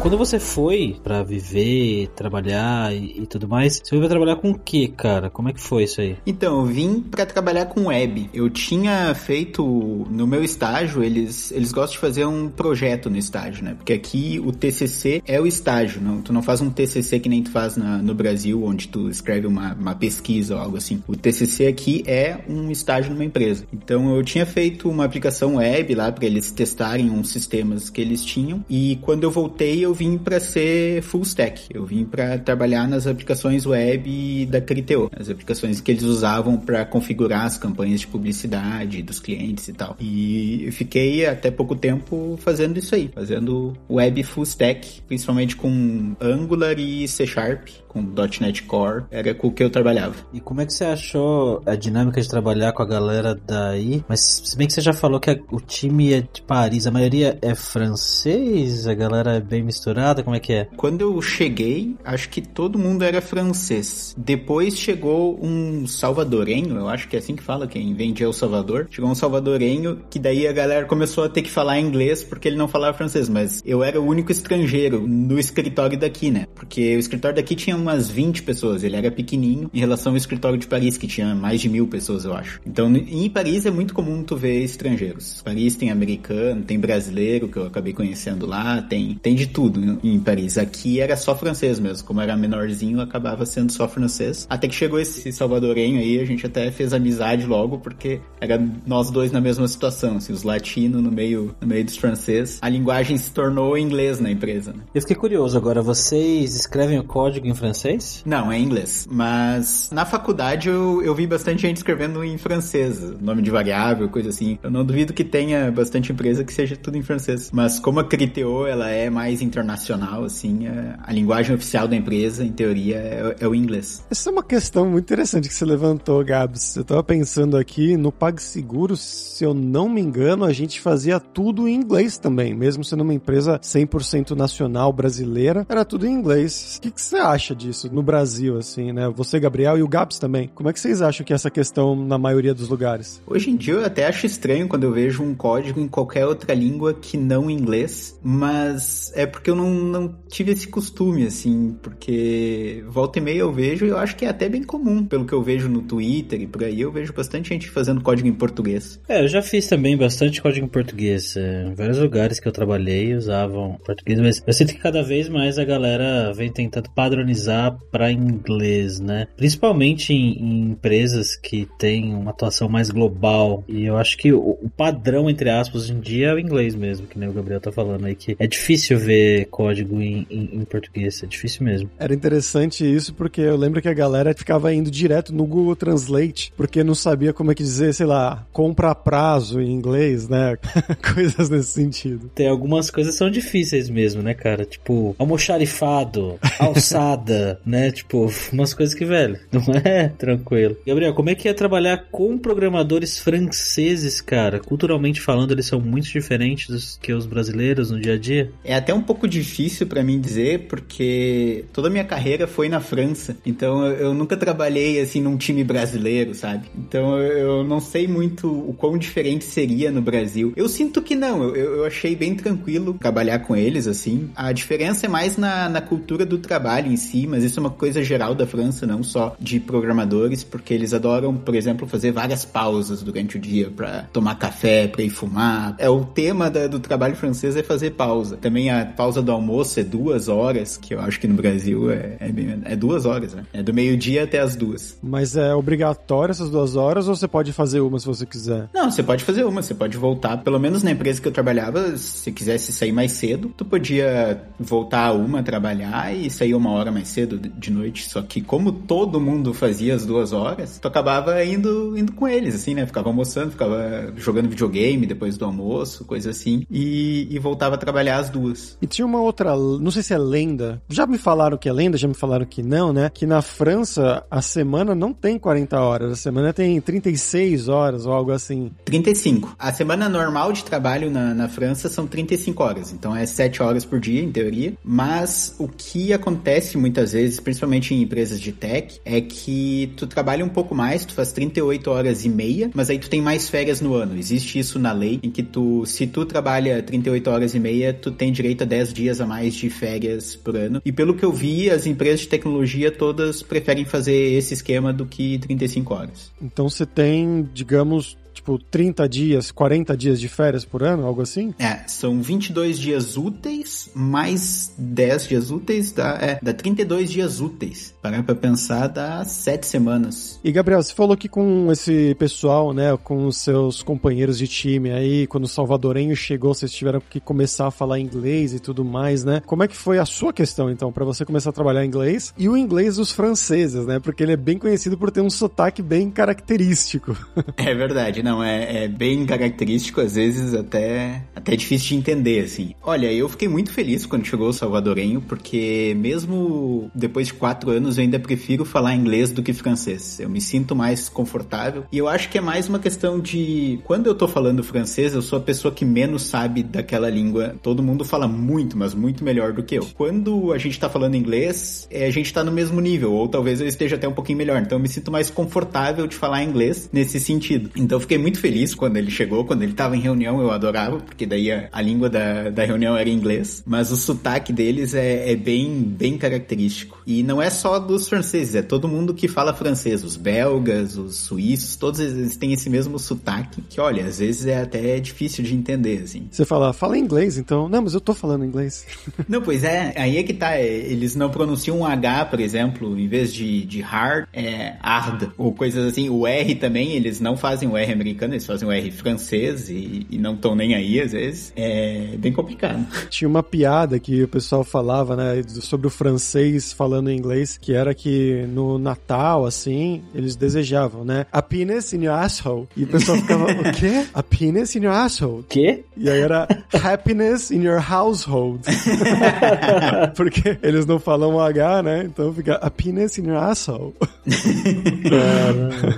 Quando 0.07 0.19
você 0.19 0.39
foi 0.39 0.95
para 1.03 1.25
viver, 1.25 2.07
trabalhar 2.15 2.95
e, 2.95 3.23
e, 3.23 3.27
tudo 3.27 3.49
mais, 3.49 3.83
você 3.83 3.99
pra 3.99 4.09
trabalhar 4.09 4.37
com 4.37 4.53
o 4.53 4.57
que, 4.57 4.87
cara? 4.87 5.29
Como 5.29 5.49
é 5.49 5.53
que 5.53 5.61
foi 5.61 5.83
isso 5.83 6.01
aí? 6.01 6.17
Então, 6.25 6.61
eu 6.61 6.65
vim 6.65 7.01
para 7.01 7.27
trabalhar 7.27 7.67
com 7.67 7.87
web. 7.87 8.31
Eu 8.33 8.49
tinha 8.49 9.13
feito 9.17 9.65
no 10.09 10.25
meu 10.25 10.45
estágio, 10.45 11.03
eles, 11.03 11.51
eles 11.51 11.73
gostam 11.73 11.95
de 11.95 11.99
fazer 11.99 12.25
um 12.25 12.49
projeto 12.49 13.11
no 13.11 13.17
estágio, 13.17 13.65
né? 13.65 13.75
Porque 13.75 13.93
aqui 13.93 14.41
o 14.47 14.53
TCC 14.53 15.25
é 15.27 15.41
o 15.41 15.47
estágio, 15.47 16.01
não? 16.01 16.23
Tu 16.23 16.33
não 16.33 16.41
faz 16.41 16.61
um 16.61 16.71
TCC 16.71 17.19
que 17.19 17.29
nem 17.29 17.43
tu 17.43 17.51
faz 17.51 17.77
na, 17.77 17.99
no 17.99 18.15
Brasil, 18.15 18.63
onde 18.63 18.87
tu 18.87 19.11
escreve 19.11 19.49
uma, 19.49 19.75
uma 19.75 19.97
pesquisa 19.97 20.55
ou 20.55 20.61
algo 20.61 20.77
assim. 20.77 21.03
O 21.09 21.17
TCC 21.17 21.67
aqui 21.67 22.05
é 22.07 22.45
um 22.49 22.71
estágio 22.71 23.11
numa 23.11 23.25
empresa. 23.25 23.67
Então, 23.73 24.15
eu 24.15 24.23
tinha 24.23 24.47
feito 24.47 24.89
uma 24.89 25.05
aplicação 25.05 25.57
web 25.57 25.93
lá 25.97 26.13
para 26.13 26.27
eles 26.27 26.53
testarem 26.53 27.11
uns 27.11 27.31
sistemas 27.31 27.91
que 27.91 28.01
eles 28.01 28.25
tinham 28.25 28.65
e 28.71 29.01
quando 29.03 29.25
eu 29.25 29.33
voltei, 29.33 29.85
eu 29.85 29.96
vim 29.97 30.19
para 30.19 30.39
ser 30.39 31.03
full 31.03 31.23
stack. 31.23 31.67
Eu 31.73 31.85
vim 31.85 32.05
para 32.05 32.39
trabalhar 32.39 32.87
nas 32.87 33.07
aplicações 33.07 33.67
web 33.67 34.47
da 34.47 34.61
Criteo, 34.61 35.11
as 35.19 35.31
aplicações 35.31 35.81
que 35.81 35.91
eles 35.91 36.05
usavam 36.05 36.57
para 36.59 36.85
configurar 36.85 37.47
as 37.47 37.57
campanhas 37.57 38.01
de 38.01 38.07
publicidade 38.07 39.03
dos 39.03 39.19
clientes 39.19 39.67
e 39.69 39.73
tal. 39.73 39.97
E 39.99 40.69
fiquei 40.73 41.27
até 41.27 41.51
pouco 41.51 41.75
tempo 41.75 42.39
fazendo 42.41 42.79
isso 42.79 42.95
aí, 42.95 43.11
fazendo 43.13 43.77
web 43.89 44.23
full 44.23 44.45
stack, 44.45 45.01
principalmente 45.09 45.57
com 45.57 46.15
Angular 46.21 46.79
e 46.79 47.09
C 47.09 47.27
Sharp 47.27 47.69
com 47.97 48.43
.NET 48.43 48.63
Core, 48.65 49.05
era 49.11 49.35
com 49.35 49.49
o 49.49 49.53
que 49.53 49.63
eu 49.63 49.71
trabalhava. 49.71 50.15
E 50.33 50.41
como 50.41 50.61
é 50.61 50.67
que 50.67 50.73
você 50.73 50.85
achou 50.85 51.63
a 51.65 51.75
dinâmica 51.75 52.21
de 52.21 52.29
trabalhar 52.29 52.73
com 52.73 52.83
a 52.83 52.87
galera 52.87 53.39
daí? 53.47 54.05
Mas 54.07 54.43
se 54.45 54.57
bem 54.57 54.67
que 54.67 54.75
você 54.75 54.83
já 54.83 54.93
falou 54.93 55.19
que 55.19 55.43
o 55.51 55.61
time 55.61 56.13
é 56.13 56.21
de 56.21 56.43
Paris, 56.43 56.87
a 56.87 56.91
maioria 56.91 57.39
é 57.41 57.55
francês, 57.55 58.87
a 58.87 58.95
galera 58.95 59.37
é 59.37 59.41
bem 59.41 59.63
misturada, 59.63 60.23
como 60.23 60.37
é 60.37 60.41
que 60.41 60.53
é? 60.53 60.69
Quando 60.77 61.01
eu 61.01 61.23
cheguei, 61.23 61.97
acho 62.05 62.29
que 62.29 62.43
todo 62.43 62.79
mundo 62.79 63.03
era 63.03 63.23
francês. 63.23 64.15
Depois 64.19 64.77
chegou 64.77 65.39
um 65.43 65.87
salvadorenho, 65.87 66.77
eu 66.77 66.89
acho 66.89 67.09
que 67.09 67.17
é 67.17 67.19
assim 67.19 67.35
que 67.35 67.43
fala, 67.43 67.67
quem 67.67 67.95
vem 67.95 68.13
de 68.13 68.23
El 68.23 68.33
Salvador. 68.33 68.89
Chegou 68.91 69.11
um 69.11 69.15
salvadorenho 69.15 70.01
que 70.11 70.19
daí 70.19 70.47
a 70.47 70.53
galera 70.53 70.85
começou 70.85 71.25
a 71.25 71.29
ter 71.29 71.43
que 71.43 71.51
falar 71.51 71.81
inglês 71.81 72.23
porque 72.23 72.49
ele 72.49 72.57
não 72.57 72.69
falava 72.69 72.97
francês, 72.97 73.29
mas 73.29 73.63
eu 73.65 73.83
era 73.83 74.01
o 74.01 74.05
único 74.05 74.31
estrangeiro 74.31 75.07
no 75.07 75.39
escritório 75.39 75.99
daqui, 75.99 76.31
né? 76.31 76.47
Porque 76.55 76.97
o 76.97 76.99
escritório 76.99 77.37
daqui 77.37 77.55
tinha 77.55 77.77
umas 77.87 78.11
20 78.11 78.43
pessoas. 78.43 78.83
Ele 78.83 78.97
era 78.97 79.11
pequenininho 79.11 79.71
em 79.73 79.79
relação 79.79 80.13
ao 80.13 80.17
escritório 80.17 80.59
de 80.59 80.67
Paris, 80.67 80.99
que 80.99 81.07
tinha 81.07 81.35
mais 81.35 81.61
de 81.61 81.69
mil 81.69 81.87
pessoas, 81.87 82.25
eu 82.25 82.35
acho. 82.35 82.61
Então, 82.67 82.95
em 82.95 83.31
Paris 83.31 83.65
é 83.65 83.71
muito 83.71 83.95
comum 83.95 84.23
tu 84.23 84.37
ver 84.37 84.63
estrangeiros. 84.63 85.41
Paris 85.43 85.77
tem 85.77 85.91
americano, 85.91 86.63
tem 86.63 86.79
brasileiro, 86.79 87.49
que 87.49 87.57
eu 87.57 87.67
acabei 87.67 87.93
conhecendo 87.93 88.47
lá, 88.47 88.83
tem, 88.83 89.15
tem 89.23 89.35
de 89.35 89.47
tudo 89.47 89.99
em 90.03 90.19
Paris. 90.19 90.59
Aqui 90.59 91.01
era 91.01 91.17
só 91.17 91.35
francês 91.35 91.79
mesmo. 91.79 92.07
Como 92.07 92.21
era 92.21 92.37
menorzinho, 92.37 93.01
acabava 93.01 93.47
sendo 93.47 93.73
só 93.73 93.89
francês. 93.89 94.47
Até 94.51 94.67
que 94.69 94.75
chegou 94.75 94.99
esse 94.99 95.33
salvadorenho 95.33 96.01
aí, 96.01 96.21
a 96.21 96.25
gente 96.25 96.45
até 96.45 96.71
fez 96.71 96.93
amizade 96.93 97.47
logo, 97.47 97.79
porque 97.79 98.21
era 98.41 98.61
nós 98.87 99.11
dois 99.11 99.31
na 99.31 99.41
mesma 99.41 99.69
situação, 99.69 100.17
assim, 100.17 100.33
os 100.33 100.43
latinos 100.43 101.03
no 101.03 101.13
meio, 101.13 101.55
no 101.61 101.67
meio 101.67 101.85
dos 101.85 101.97
franceses. 101.97 102.59
A 102.61 102.69
linguagem 102.69 103.17
se 103.17 103.31
tornou 103.31 103.79
inglês 103.79 104.19
na 104.21 104.31
empresa, 104.31 104.73
né? 104.73 104.83
Eu 104.95 105.01
fiquei 105.01 105.17
curioso 105.17 105.57
agora, 105.57 105.83
vocês 105.83 106.55
escrevem 106.55 106.99
o 106.99 107.05
código 107.05 107.47
em 107.47 107.55
francês? 107.55 107.66
Francês? 107.67 108.23
Não, 108.25 108.53
é 108.53 108.59
inglês. 108.59 109.07
Mas 109.11 109.91
na 109.93 110.05
faculdade 110.05 110.69
eu, 110.69 111.03
eu 111.03 111.15
vi 111.15 111.27
bastante 111.27 111.63
gente 111.63 111.79
escrevendo 111.79 112.23
em 112.23 112.39
francês, 112.39 113.01
nome 113.21 113.43
de 113.43 113.51
variável, 113.51 114.09
coisa 114.09 114.29
assim. 114.29 114.59
Eu 114.63 114.71
não 114.71 114.85
duvido 114.85 115.13
que 115.13 115.25
tenha 115.25 115.71
bastante 115.73 116.13
empresa 116.13 116.45
que 116.45 116.53
seja 116.53 116.77
tudo 116.77 116.97
em 116.97 117.03
francês. 117.03 117.51
Mas 117.53 117.81
como 117.81 117.99
a 117.99 118.05
Criteo, 118.05 118.67
ela 118.67 118.89
é 118.89 119.11
mais 119.11 119.43
internacional, 119.43 120.25
assim, 120.25 120.69
a, 120.69 120.71
é, 120.71 120.97
a 121.03 121.13
linguagem 121.13 121.55
oficial 121.57 121.89
da 121.89 121.97
empresa, 121.97 122.45
em 122.45 122.53
teoria, 122.53 122.97
é, 122.97 123.37
é, 123.41 123.49
o 123.49 123.55
inglês. 123.55 124.05
Essa 124.11 124.31
é 124.31 124.33
uma 124.33 124.45
questão 124.45 124.89
muito 124.89 125.05
interessante 125.05 125.49
que 125.49 125.55
você 125.55 125.65
levantou, 125.65 126.25
Gabs. 126.25 126.77
Eu 126.77 126.85
tava 126.85 127.03
pensando 127.03 127.57
aqui, 127.57 127.97
no 127.97 128.13
PagSeguro, 128.13 128.97
se 128.97 129.45
eu 129.45 129.53
não 129.53 129.89
me 129.89 130.01
engano, 130.01 130.45
a 130.45 130.53
gente 130.53 130.81
fazia 130.81 131.19
tudo 131.19 131.67
em 131.67 131.75
inglês 131.75 132.17
também, 132.17 132.55
mesmo 132.55 132.85
sendo 132.85 133.03
uma 133.03 133.15
empresa 133.15 133.59
100% 133.59 134.37
nacional 134.37 134.93
brasileira, 134.93 135.67
era 135.69 135.85
tudo 135.85 136.07
em 136.07 136.13
inglês. 136.13 136.77
O 136.79 136.83
que, 136.83 136.91
que 136.93 137.03
você 137.03 137.17
acha 137.17 137.56
disso? 137.57 137.91
no 137.93 138.03
Brasil, 138.03 138.59
assim, 138.59 138.93
né? 138.93 139.09
Você, 139.15 139.41
Gabriel, 139.41 139.79
e 139.79 139.83
o 139.83 139.89
Gabs 139.89 140.19
também. 140.19 140.51
Como 140.55 140.69
é 140.69 140.73
que 140.73 140.79
vocês 140.79 141.01
acham 141.01 141.25
que 141.25 141.33
é 141.33 141.37
essa 141.37 141.51
questão 141.51 141.97
na 141.97 142.19
maioria 142.19 142.55
dos 142.55 142.69
lugares? 142.69 143.23
Hoje 143.27 143.51
em 143.51 143.57
dia 143.57 143.75
eu 143.75 143.85
até 143.85 144.07
acho 144.07 144.27
estranho 144.27 144.69
quando 144.69 144.85
eu 144.85 144.93
vejo 144.93 145.23
um 145.23 145.35
código 145.35 145.81
em 145.81 145.89
qualquer 145.89 146.27
outra 146.27 146.53
língua 146.55 146.93
que 146.93 147.17
não 147.17 147.51
inglês, 147.51 148.19
mas 148.23 149.13
é 149.15 149.25
porque 149.25 149.51
eu 149.51 149.57
não, 149.57 149.71
não 149.73 150.15
tive 150.29 150.53
esse 150.53 150.69
costume, 150.69 151.27
assim, 151.27 151.77
porque 151.83 152.85
volta 152.89 153.19
e 153.19 153.23
meia 153.23 153.41
eu 153.41 153.53
vejo 153.53 153.87
e 153.87 153.89
eu 153.89 153.99
acho 153.99 154.15
que 154.15 154.25
é 154.25 154.29
até 154.29 154.49
bem 154.49 154.63
comum, 154.63 155.05
pelo 155.05 155.25
que 155.25 155.33
eu 155.33 155.43
vejo 155.43 155.69
no 155.69 155.83
Twitter 155.83 156.43
e 156.43 156.47
por 156.47 156.63
aí, 156.63 156.81
eu 156.81 156.93
vejo 156.93 157.13
bastante 157.13 157.49
gente 157.49 157.71
fazendo 157.71 158.03
código 158.03 158.29
em 158.29 158.35
português. 158.35 159.01
É, 159.09 159.23
eu 159.23 159.29
já 159.29 159.41
fiz 159.41 159.67
também 159.67 159.97
bastante 159.97 160.43
código 160.43 160.67
em 160.67 160.69
português. 160.69 161.37
É, 161.37 161.65
em 161.67 161.75
vários 161.75 161.99
lugares 161.99 162.39
que 162.39 162.47
eu 162.47 162.53
trabalhei 162.53 163.15
usavam 163.15 163.79
português, 163.85 164.21
mas 164.21 164.43
eu 164.47 164.53
sinto 164.53 164.75
que 164.75 164.81
cada 164.81 165.03
vez 165.03 165.29
mais 165.29 165.59
a 165.59 165.65
galera 165.65 166.33
vem 166.35 166.51
tentando 166.51 166.91
padronizar 166.91 167.46
mudar 167.47 167.77
para 167.91 168.13
inglês, 168.13 169.01
né? 169.01 169.27
Principalmente 169.37 170.13
em, 170.13 170.33
em, 170.33 170.71
empresas 170.71 171.37
que 171.37 171.69
têm 171.79 172.15
uma 172.15 172.31
atuação 172.31 172.69
mais 172.69 172.91
global. 172.91 173.65
E 173.69 173.85
eu 173.85 173.97
acho 173.97 174.17
que 174.17 174.33
o, 174.33 174.59
o, 174.63 174.71
padrão, 174.77 175.31
entre 175.31 175.49
aspas, 175.49 175.85
hoje 175.85 175.93
em 175.93 176.01
dia 176.01 176.29
é 176.29 176.35
o 176.35 176.39
inglês 176.39 176.75
mesmo, 176.75 177.07
que 177.07 177.19
nem 177.19 177.29
o 177.29 177.33
Gabriel 177.33 177.61
tá 177.61 177.73
falando 177.73 178.05
aí, 178.05 178.15
que 178.15 178.37
é 178.39 178.47
difícil 178.47 178.99
ver 178.99 179.47
código 179.47 180.01
em, 180.01 180.27
em, 180.31 180.51
em 180.55 180.65
português, 180.65 181.23
é 181.23 181.27
difícil 181.27 181.65
mesmo. 181.65 181.91
Era 181.99 182.15
interessante 182.15 182.85
isso 182.85 183.15
porque 183.15 183.41
eu 183.41 183.57
lembro 183.57 183.81
que 183.81 183.89
a 183.89 183.95
galera 183.95 184.35
ficava 184.35 184.73
indo 184.73 184.91
direto 184.91 185.35
no 185.35 185.47
Google 185.47 185.77
Translate, 185.77 186.53
porque 186.57 186.83
não 186.83 186.95
sabia 186.95 187.33
como 187.33 187.53
é 187.53 187.55
que 187.55 187.63
dizer, 187.63 187.95
sei 187.95 188.07
lá, 188.07 188.47
compra 188.53 188.91
a 188.91 188.95
prazo 188.95 189.61
em 189.61 189.73
inglês, 189.73 190.29
né? 190.29 190.57
coisas 191.15 191.49
nesse 191.49 191.71
sentido. 191.71 192.31
Tem 192.35 192.49
algumas 192.49 192.91
coisas 192.91 193.15
que 193.15 193.19
são 193.19 193.31
difíceis 193.31 193.89
mesmo, 193.89 194.23
né, 194.23 194.35
cara? 194.35 194.65
Tipo, 194.65 195.15
almoxarifado, 195.19 196.39
alçada, 196.59 197.36
né? 197.65 197.91
Tipo, 197.91 198.31
umas 198.53 198.75
coisas 198.75 198.95
que, 198.95 199.05
velho, 199.05 199.39
não 199.53 199.63
é 199.85 200.09
tranquilo. 200.09 200.77
Gabriel, 200.87 201.15
como 201.15 201.31
é 201.31 201.35
que 201.35 201.49
é 201.49 201.53
trabalhar 201.53 202.07
com 202.11 202.39
programadores 202.39 203.19
franceses, 203.19 204.21
cara? 204.21 204.61
Culturalmente 204.61 205.21
falando, 205.21 205.53
eles 205.53 205.67
são 205.67 205.81
muito 205.81 206.09
diferentes 206.09 206.69
dos 206.69 206.99
que 207.01 207.13
os 207.13 207.27
brasileiros 207.27 207.91
no 207.91 208.01
dia 208.01 208.15
a 208.15 208.19
dia? 208.19 208.53
É 208.65 208.75
até 208.75 208.93
um 208.93 209.03
pouco 209.03 209.29
difícil 209.29 209.87
para 209.87 210.03
mim 210.03 210.21
dizer, 210.21 210.67
porque 210.69 211.65
toda 211.73 211.89
a 211.89 211.91
minha 211.91 212.05
carreira 212.05 212.47
foi 212.47 212.69
na 212.69 212.81
França. 212.81 213.37
Então 213.45 213.87
eu 213.87 214.15
nunca 214.15 214.37
trabalhei 214.37 215.01
assim 215.01 215.21
num 215.21 215.37
time 215.37 215.65
brasileiro, 215.65 216.35
sabe? 216.35 216.67
Então 216.77 217.19
eu 217.19 217.65
não 217.65 217.81
sei 217.81 218.07
muito 218.07 218.49
o 218.49 218.73
quão 218.75 218.97
diferente 218.99 219.45
seria 219.45 219.91
no 219.91 220.01
Brasil. 220.01 220.53
Eu 220.57 220.69
sinto 220.69 221.03
que 221.03 221.15
não, 221.15 221.45
eu, 221.55 221.77
eu 221.77 221.85
achei 221.85 222.15
bem 222.15 222.35
tranquilo 222.35 222.95
trabalhar 222.95 223.41
com 223.41 223.57
eles, 223.57 223.87
assim. 223.87 224.31
A 224.35 224.53
diferença 224.53 225.07
é 225.07 225.09
mais 225.09 225.37
na, 225.37 225.69
na 225.69 225.81
cultura 225.81 226.25
do 226.25 226.39
trabalho 226.39 226.91
em 226.91 226.97
si, 226.97 227.26
mas 227.27 227.43
isso 227.43 227.59
é 227.59 227.63
uma 227.63 227.71
coisa 227.71 228.03
geral 228.03 228.35
da 228.35 228.47
França, 228.47 228.87
não 228.87 229.03
só 229.03 229.37
de 229.41 229.59
programadores, 229.59 230.45
porque 230.45 230.73
eles 230.73 230.95
adoram, 230.95 231.35
por 231.35 231.55
exemplo, 231.55 231.87
fazer 231.87 232.13
várias 232.13 232.45
pausas 232.45 233.03
durante 233.03 233.37
o 233.37 233.41
dia 233.41 233.71
para 233.71 234.03
tomar 234.13 234.37
café, 234.37 234.87
para 234.87 235.03
ir 235.03 235.11
fumar. 235.11 235.75
É 235.79 235.89
o 235.89 236.05
tema 236.05 236.51
da, 236.51 236.67
do 236.67 236.79
trabalho 236.79 237.17
francês 237.17 237.57
é 237.57 237.63
fazer 237.63 237.93
pausa. 237.93 238.37
Também 238.37 238.71
a 238.71 238.85
pausa 238.85 239.17
pausa 239.17 239.23
do 239.23 239.33
almoço 239.33 239.81
é 239.81 239.85
duas 239.85 240.29
horas, 240.29 240.77
que 240.77 240.95
eu 240.95 241.01
acho 241.01 241.21
que 241.21 241.29
no 241.29 241.35
Brasil 241.35 241.91
é, 241.91 242.17
é, 242.21 242.29
bem, 242.29 242.61
é 242.65 242.77
duas 242.77 243.07
horas, 243.07 243.35
né? 243.35 243.45
É 243.53 243.63
do 243.63 243.73
meio-dia 243.73 244.25
até 244.25 244.41
as 244.41 244.57
duas. 244.57 244.99
Mas 245.03 245.37
é 245.37 245.55
obrigatório 245.55 246.33
essas 246.33 246.51
duas 246.51 246.77
horas 246.77 247.09
ou 247.09 247.15
você 247.15 247.29
pode 247.29 247.53
fazer 247.53 247.81
uma 247.81 247.99
se 247.99 248.07
você 248.07 248.27
quiser? 248.27 248.69
Não, 248.75 248.91
você 248.91 249.03
pode 249.03 249.25
fazer 249.25 249.45
uma, 249.45 249.63
você 249.63 249.75
pode 249.75 249.97
voltar. 249.97 250.39
Pelo 250.39 250.59
menos 250.59 250.83
na 250.83 250.91
empresa 250.91 251.21
que 251.21 251.29
eu 251.29 251.33
trabalhava, 251.33 251.97
se 251.97 252.33
quisesse 252.33 252.73
sair 252.73 252.93
mais 252.93 253.13
cedo, 253.13 253.53
tu 253.57 253.65
podia 253.65 254.43
voltar 254.59 255.07
a 255.07 255.13
uma, 255.13 255.43
trabalhar 255.43 256.15
e 256.15 256.29
sair 256.29 256.55
uma 256.55 256.71
hora 256.71 256.91
mais 256.91 257.09
cedo 257.09 257.16
de 257.25 257.71
noite. 257.71 258.09
Só 258.11 258.21
que 258.21 258.41
como 258.41 258.73
todo 258.73 259.21
mundo 259.21 259.55
fazia 259.55 259.95
as 259.95 260.05
duas 260.05 260.33
horas, 260.33 260.79
tu 260.79 260.89
acabava 260.89 261.43
indo, 261.45 261.97
indo 261.97 262.13
com 262.13 262.27
eles, 262.27 262.55
assim, 262.55 262.75
né? 262.75 262.85
Ficava 262.85 263.09
almoçando, 263.09 263.53
ficava 263.53 264.13
jogando 264.17 264.49
videogame 264.49 265.07
depois 265.07 265.37
do 265.37 265.45
almoço, 265.45 266.05
coisa 266.05 266.31
assim, 266.31 266.67
e, 266.71 267.29
e 267.31 267.39
voltava 267.39 267.77
a 267.77 267.79
trabalhar 267.79 268.19
às 268.19 268.29
duas. 268.29 268.77
E 268.83 268.87
tinha 268.87 269.07
uma 269.07 269.21
outra, 269.21 269.57
não 269.57 269.91
sei 269.91 270.03
se 270.03 270.13
é 270.13 270.19
lenda, 270.19 270.83
já 270.89 271.07
me 271.07 271.19
falaram 271.19 271.57
que 271.57 271.69
é 271.69 271.73
lenda, 271.73 271.97
já 271.97 272.09
me 272.09 272.15
falaram 272.15 272.45
que 272.45 272.63
não, 272.63 272.93
né? 272.93 273.11
Que 273.13 273.27
na 273.27 273.41
França 273.41 274.25
a 274.31 274.43
semana 274.43 274.95
não 274.95 275.13
tem 275.13 275.39
40 275.39 275.81
horas, 275.81 276.13
a 276.13 276.17
semana 276.17 276.53
tem 276.53 276.81
36 276.81 277.69
horas 277.69 278.07
ou 278.07 278.13
algo 278.13 278.33
assim. 278.33 278.71
35. 278.85 279.55
A 279.59 279.73
semana 279.73 280.09
normal 280.09 280.53
de 280.53 280.65
trabalho 280.65 281.11
na, 281.11 281.35
na 281.35 281.49
França 281.49 281.89
são 281.89 282.07
35 282.07 282.63
horas, 282.63 282.93
então 282.93 283.15
é 283.15 283.25
7 283.27 283.63
horas 283.63 283.85
por 283.85 284.01
dia, 284.01 284.23
em 284.23 284.33
teoria. 284.33 284.75
Mas 284.85 285.55
o 285.59 285.69
que 285.69 286.13
acontece 286.13 286.77
muitas 286.77 287.06
vezes, 287.13 287.41
principalmente 287.41 287.95
em 287.95 288.03
empresas 288.03 288.41
de 288.41 288.53
tech, 288.53 289.01
é 289.05 289.21
que 289.21 289.93
tu 289.97 290.07
trabalha 290.07 290.45
um 290.45 290.49
pouco 290.49 290.75
mais, 290.75 291.05
tu 291.05 291.15
faz 291.15 291.33
38 291.33 291.91
horas 291.91 292.25
e 292.25 292.29
meia, 292.29 292.71
mas 292.75 292.91
aí 292.91 292.99
tu 292.99 293.09
tem 293.09 293.21
mais 293.21 293.49
férias 293.49 293.81
no 293.81 293.95
ano. 293.95 294.19
Existe 294.19 294.59
isso 294.59 294.79
na 294.79 294.93
lei, 294.93 295.21
em 295.23 295.31
que 295.31 295.43
tu, 295.43 295.85
se 295.87 296.07
tu 296.07 296.25
trabalha 296.25 296.83
38 296.83 297.31
horas 297.31 297.55
e 297.55 297.59
meia, 297.61 297.93
tu 297.93 298.11
tem 298.11 298.33
direito 298.33 298.63
a 298.63 298.67
10 298.67 298.93
dias 298.93 299.21
a 299.21 299.27
mais 299.27 299.55
de 299.55 299.71
férias 299.71 300.37
por 300.37 300.57
ano. 300.57 300.81
E 300.85 300.93
pelo 300.93 301.15
que 301.15 301.25
eu 301.25 301.33
vi, 301.33 301.71
as 301.71 301.87
empresas 301.87 302.21
de 302.21 302.29
tecnologia 302.29 302.91
todas 302.91 303.43
preferem 303.43 303.85
fazer 303.85 304.33
esse 304.33 304.55
esquema 304.55 304.93
do 304.93 305.07
que 305.07 305.39
35 305.39 305.95
horas. 305.95 306.33
Então 306.41 306.69
você 306.69 306.87
tem, 306.87 307.49
digamos, 307.53 308.17
tipo 308.47 308.59
30 308.59 309.09
dias, 309.09 309.51
40 309.51 309.97
dias 309.97 310.21
de 310.21 310.29
férias 310.29 310.65
por 310.65 310.85
ano, 310.85 311.05
algo 311.05 311.21
assim? 311.21 311.53
É, 311.59 311.81
são 311.89 312.23
22 312.23 312.79
dias 312.79 313.17
úteis, 313.17 313.91
mais 313.93 314.73
10 314.79 315.29
dias 315.29 315.51
úteis, 315.51 315.91
dá, 315.91 316.17
é, 316.21 316.39
dá 316.41 316.53
32 316.53 317.11
dias 317.11 317.41
úteis. 317.41 317.93
Para 318.01 318.23
pra 318.23 318.37
pensar, 318.37 318.87
dá 318.87 319.25
7 319.25 319.67
semanas. 319.67 320.39
E 320.45 320.53
Gabriel, 320.53 320.81
você 320.81 320.95
falou 320.95 321.17
que 321.17 321.29
com 321.29 321.71
esse 321.73 322.15
pessoal, 322.15 322.73
né, 322.73 322.97
com 323.03 323.27
os 323.27 323.39
seus 323.39 323.83
companheiros 323.83 324.39
de 324.39 324.47
time 324.47 324.93
aí, 324.93 325.27
quando 325.27 325.45
o 325.45 325.49
salvadorenho 325.49 326.15
chegou, 326.15 326.55
vocês 326.55 326.71
tiveram 326.71 327.01
que 327.01 327.19
começar 327.19 327.67
a 327.67 327.71
falar 327.73 327.99
inglês 327.99 328.55
e 328.55 328.61
tudo 328.61 328.85
mais, 328.85 329.25
né? 329.25 329.43
Como 329.45 329.65
é 329.65 329.69
que 329.69 329.77
foi 329.77 329.99
a 329.99 330.05
sua 330.05 330.33
questão, 330.33 330.71
então, 330.71 330.93
para 330.93 331.05
você 331.05 331.25
começar 331.25 331.51
a 331.51 331.53
trabalhar 331.53 331.85
inglês? 331.85 332.33
E 332.39 332.49
o 332.49 332.57
inglês 332.57 332.97
dos 332.97 333.11
franceses, 333.11 333.85
né? 333.87 333.99
Porque 333.99 334.23
ele 334.23 334.33
é 334.33 334.37
bem 334.37 334.59
conhecido 334.59 334.97
por 334.97 335.11
ter 335.11 335.21
um 335.21 335.31
sotaque 335.31 335.83
bem 335.83 336.11
característico. 336.11 337.17
É 337.57 337.75
verdade, 337.75 338.23
não, 338.23 338.36
é, 338.43 338.85
é, 338.85 338.89
bem 338.89 339.25
característico, 339.27 340.01
às 340.01 340.15
vezes 340.15 340.55
até, 340.55 341.23
até 341.35 341.57
difícil 341.57 341.89
de 341.89 341.97
entender, 341.97 342.45
assim. 342.45 342.75
Olha, 342.83 343.13
eu 343.13 343.29
fiquei 343.29 343.49
muito 343.49 343.71
feliz 343.73 344.07
quando 344.07 344.25
chegou 344.25 344.49
o 344.49 344.53
salvadorenho, 344.53 345.21
porque 345.21 345.95
mesmo 345.99 346.91
depois 346.95 347.29
de 347.29 347.35
quatro 347.35 347.71
anos 347.71 347.99
eu 347.99 348.05
ainda 348.05 348.19
prefiro 348.19 348.65
falar 348.65 348.95
inglês 348.95 349.31
do 349.31 349.43
que 349.43 349.53
francês. 349.53 350.21
Eu 350.21 350.29
me 350.29 350.41
sinto 350.41 350.75
mais 350.75 351.09
confortável 351.09 351.85
e 351.93 351.99
eu 351.99 352.09
acho 352.09 352.29
que 352.29 352.39
é 352.39 352.41
mais 352.41 352.69
uma 352.69 352.79
questão 352.79 353.21
de 353.21 353.79
quando 353.85 354.07
eu 354.07 354.15
tô 354.15 354.29
falando 354.29 354.63
francês, 354.63 355.15
eu 355.15 355.23
sou 355.23 355.39
a 355.39 355.43
pessoa 355.43 355.73
que 355.73 355.85
menos 355.85 356.23
sabe 356.23 356.63
daquela 356.63 357.09
língua. 357.09 357.55
Todo 357.63 357.83
mundo 357.83 358.05
fala 358.05 358.29
muito, 358.29 358.77
mas 358.77 358.95
muito 358.95 359.25
melhor 359.25 359.53
do 359.53 359.63
que 359.63 359.77
eu. 359.77 359.87
Quando 359.95 360.53
a 360.53 360.59
gente 360.59 360.79
tá 360.79 360.89
falando 360.89 361.15
inglês, 361.15 361.87
é, 361.91 362.07
a 362.07 362.11
gente 362.11 362.33
tá 362.33 362.43
no 362.45 362.53
mesmo 362.53 362.81
nível, 362.81 363.13
ou 363.13 363.29
talvez 363.29 363.61
eu 363.61 363.67
esteja 363.67 363.97
até 363.97 364.09
um 364.09 364.13
pouquinho 364.13 364.39
melhor. 364.39 364.61
Então 364.61 364.79
eu 364.79 364.83
me 364.83 364.89
sinto 364.89 365.11
mais 365.11 365.31
confortável 365.31 366.07
de 366.07 366.17
falar 366.17 366.43
inglês 366.43 366.89
nesse 366.93 367.19
sentido. 367.21 367.71
Então 367.77 367.97
eu 367.97 368.01
fiquei 368.01 368.19
muito 368.27 368.41
feliz 368.41 368.75
quando 368.75 368.97
ele 368.97 369.09
chegou, 369.09 369.45
quando 369.45 369.63
ele 369.63 369.73
tava 369.73 369.97
em 369.97 370.01
reunião, 370.01 370.41
eu 370.41 370.51
adorava, 370.51 370.99
porque 370.99 371.25
daí 371.25 371.53
a, 371.53 371.69
a 371.71 371.81
língua 371.81 372.11
da, 372.11 372.51
da 372.51 372.65
reunião 372.65 372.97
era 372.97 373.09
inglês, 373.09 373.63
mas 373.65 373.93
o 373.93 373.97
sotaque 373.97 374.53
deles 374.53 374.95
é, 374.95 375.31
é, 375.31 375.37
bem, 375.37 375.81
bem 375.81 376.19
característico. 376.19 377.01
E 377.07 377.23
não 377.23 377.41
é 377.41 377.49
só 377.49 377.79
dos 377.79 378.09
franceses, 378.09 378.57
é 378.57 378.63
todo 378.63 378.89
mundo 378.89 379.15
que 379.15 379.29
fala 379.29 379.55
francês, 379.55 380.03
os 380.03 380.17
belgas, 380.17 380.99
os 380.99 381.15
suíços, 381.15 381.77
todos 381.77 382.01
eles 382.01 382.37
têm 382.37 382.53
esse 382.53 382.69
mesmo 382.69 382.99
sotaque, 382.99 383.63
que 383.63 383.81
olha, 383.81 384.05
às 384.05 384.19
vezes 384.19 384.45
é 384.47 384.61
até 384.61 384.99
difícil 384.99 385.45
de 385.45 385.55
entender, 385.55 386.03
assim. 386.03 386.27
Você 386.29 386.45
fala, 386.45 386.73
fala 386.73 386.99
inglês, 386.99 387.39
então. 387.39 387.69
Não, 387.69 387.83
mas 387.83 387.95
eu 387.95 388.01
tô 388.01 388.13
falando 388.13 388.45
inglês. 388.45 388.85
não, 389.29 389.41
pois 389.41 389.63
é, 389.63 389.95
aí 389.97 390.17
é 390.17 390.25
que 390.25 390.35
tá, 390.35 390.57
é, 390.57 390.67
eles 390.67 391.15
não 391.15 391.31
pronunciam 391.31 391.79
um 391.79 391.87
H, 391.87 392.25
por 392.25 392.41
exemplo, 392.41 392.99
em 392.99 393.07
vez 393.07 393.33
de, 393.33 393.65
de 393.65 393.81
hard, 393.81 394.27
é 394.33 394.75
hard, 394.83 395.31
ou 395.39 395.53
coisas 395.53 395.87
assim, 395.87 396.09
o 396.11 396.27
R 396.27 396.57
também, 396.57 396.91
eles 396.97 397.21
não 397.21 397.37
fazem 397.37 397.69
o 397.69 397.77
R 397.77 397.93
americano, 397.93 398.06
eles 398.11 398.47
fazem 398.47 398.69
o 398.69 398.73
R 398.73 398.91
francês 398.91 399.69
e, 399.69 400.07
e 400.11 400.19
não 400.19 400.35
estão 400.35 400.55
nem 400.55 400.75
aí, 400.75 401.01
às 401.01 401.13
vezes. 401.13 401.53
É 401.57 402.17
bem 402.19 402.33
complicado. 402.33 402.87
Tinha 403.09 403.29
uma 403.29 403.43
piada 403.43 403.99
que 403.99 404.23
o 404.23 404.29
pessoal 404.29 404.63
falava, 404.63 405.17
né, 405.17 405.43
sobre 405.61 405.87
o 405.87 405.91
francês 405.91 406.73
falando 406.73 407.11
em 407.11 407.17
inglês, 407.17 407.59
que 407.59 407.73
era 407.73 407.95
que 407.95 408.45
no 408.49 408.79
Natal, 408.79 409.47
assim, 409.47 410.03
eles 410.15 410.37
desejavam, 410.37 411.05
né, 411.05 411.27
a 411.33 411.41
penis 411.41 411.93
in 411.93 412.05
your 412.05 412.15
asshole. 412.15 412.69
E 412.77 412.85
o 412.85 412.87
pessoal 412.87 413.19
ficava, 413.19 413.45
o 413.45 413.73
quê? 413.73 414.07
A 414.13 414.23
penis 414.23 414.75
in 414.77 414.85
your 414.85 414.95
asshole. 414.95 415.45
Quê? 415.49 415.85
E 415.97 416.11
aí 416.11 416.21
era 416.21 416.47
happiness 416.73 417.51
in 417.51 417.63
your 417.63 417.81
household. 417.81 418.61
Porque 420.15 420.59
eles 420.63 420.87
não 420.87 420.99
falam 420.99 421.41
H, 421.41 421.83
né? 421.83 422.05
Então 422.05 422.33
fica 422.33 422.55
a 422.57 422.71
penis 422.71 423.19
in 423.19 423.29
your 423.29 423.39
asshole. 423.39 423.95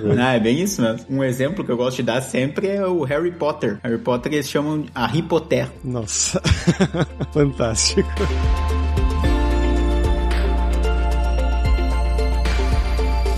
não, 0.03 0.27
é 0.27 0.39
bem 0.39 0.61
isso 0.61 0.81
mesmo. 0.81 1.05
Um 1.09 1.23
exemplo 1.23 1.63
que 1.63 1.71
eu 1.71 1.77
gosto 1.77 1.97
de 1.99 2.03
dar 2.03 2.21
sempre 2.21 2.67
é 2.67 2.85
o 2.85 3.03
Harry 3.03 3.31
Potter. 3.31 3.77
Harry 3.83 3.97
Potter 3.97 4.33
eles 4.33 4.49
chamam 4.49 4.85
a 4.95 5.05
Potter. 5.21 5.69
Nossa, 5.83 6.41
fantástico. 7.33 8.09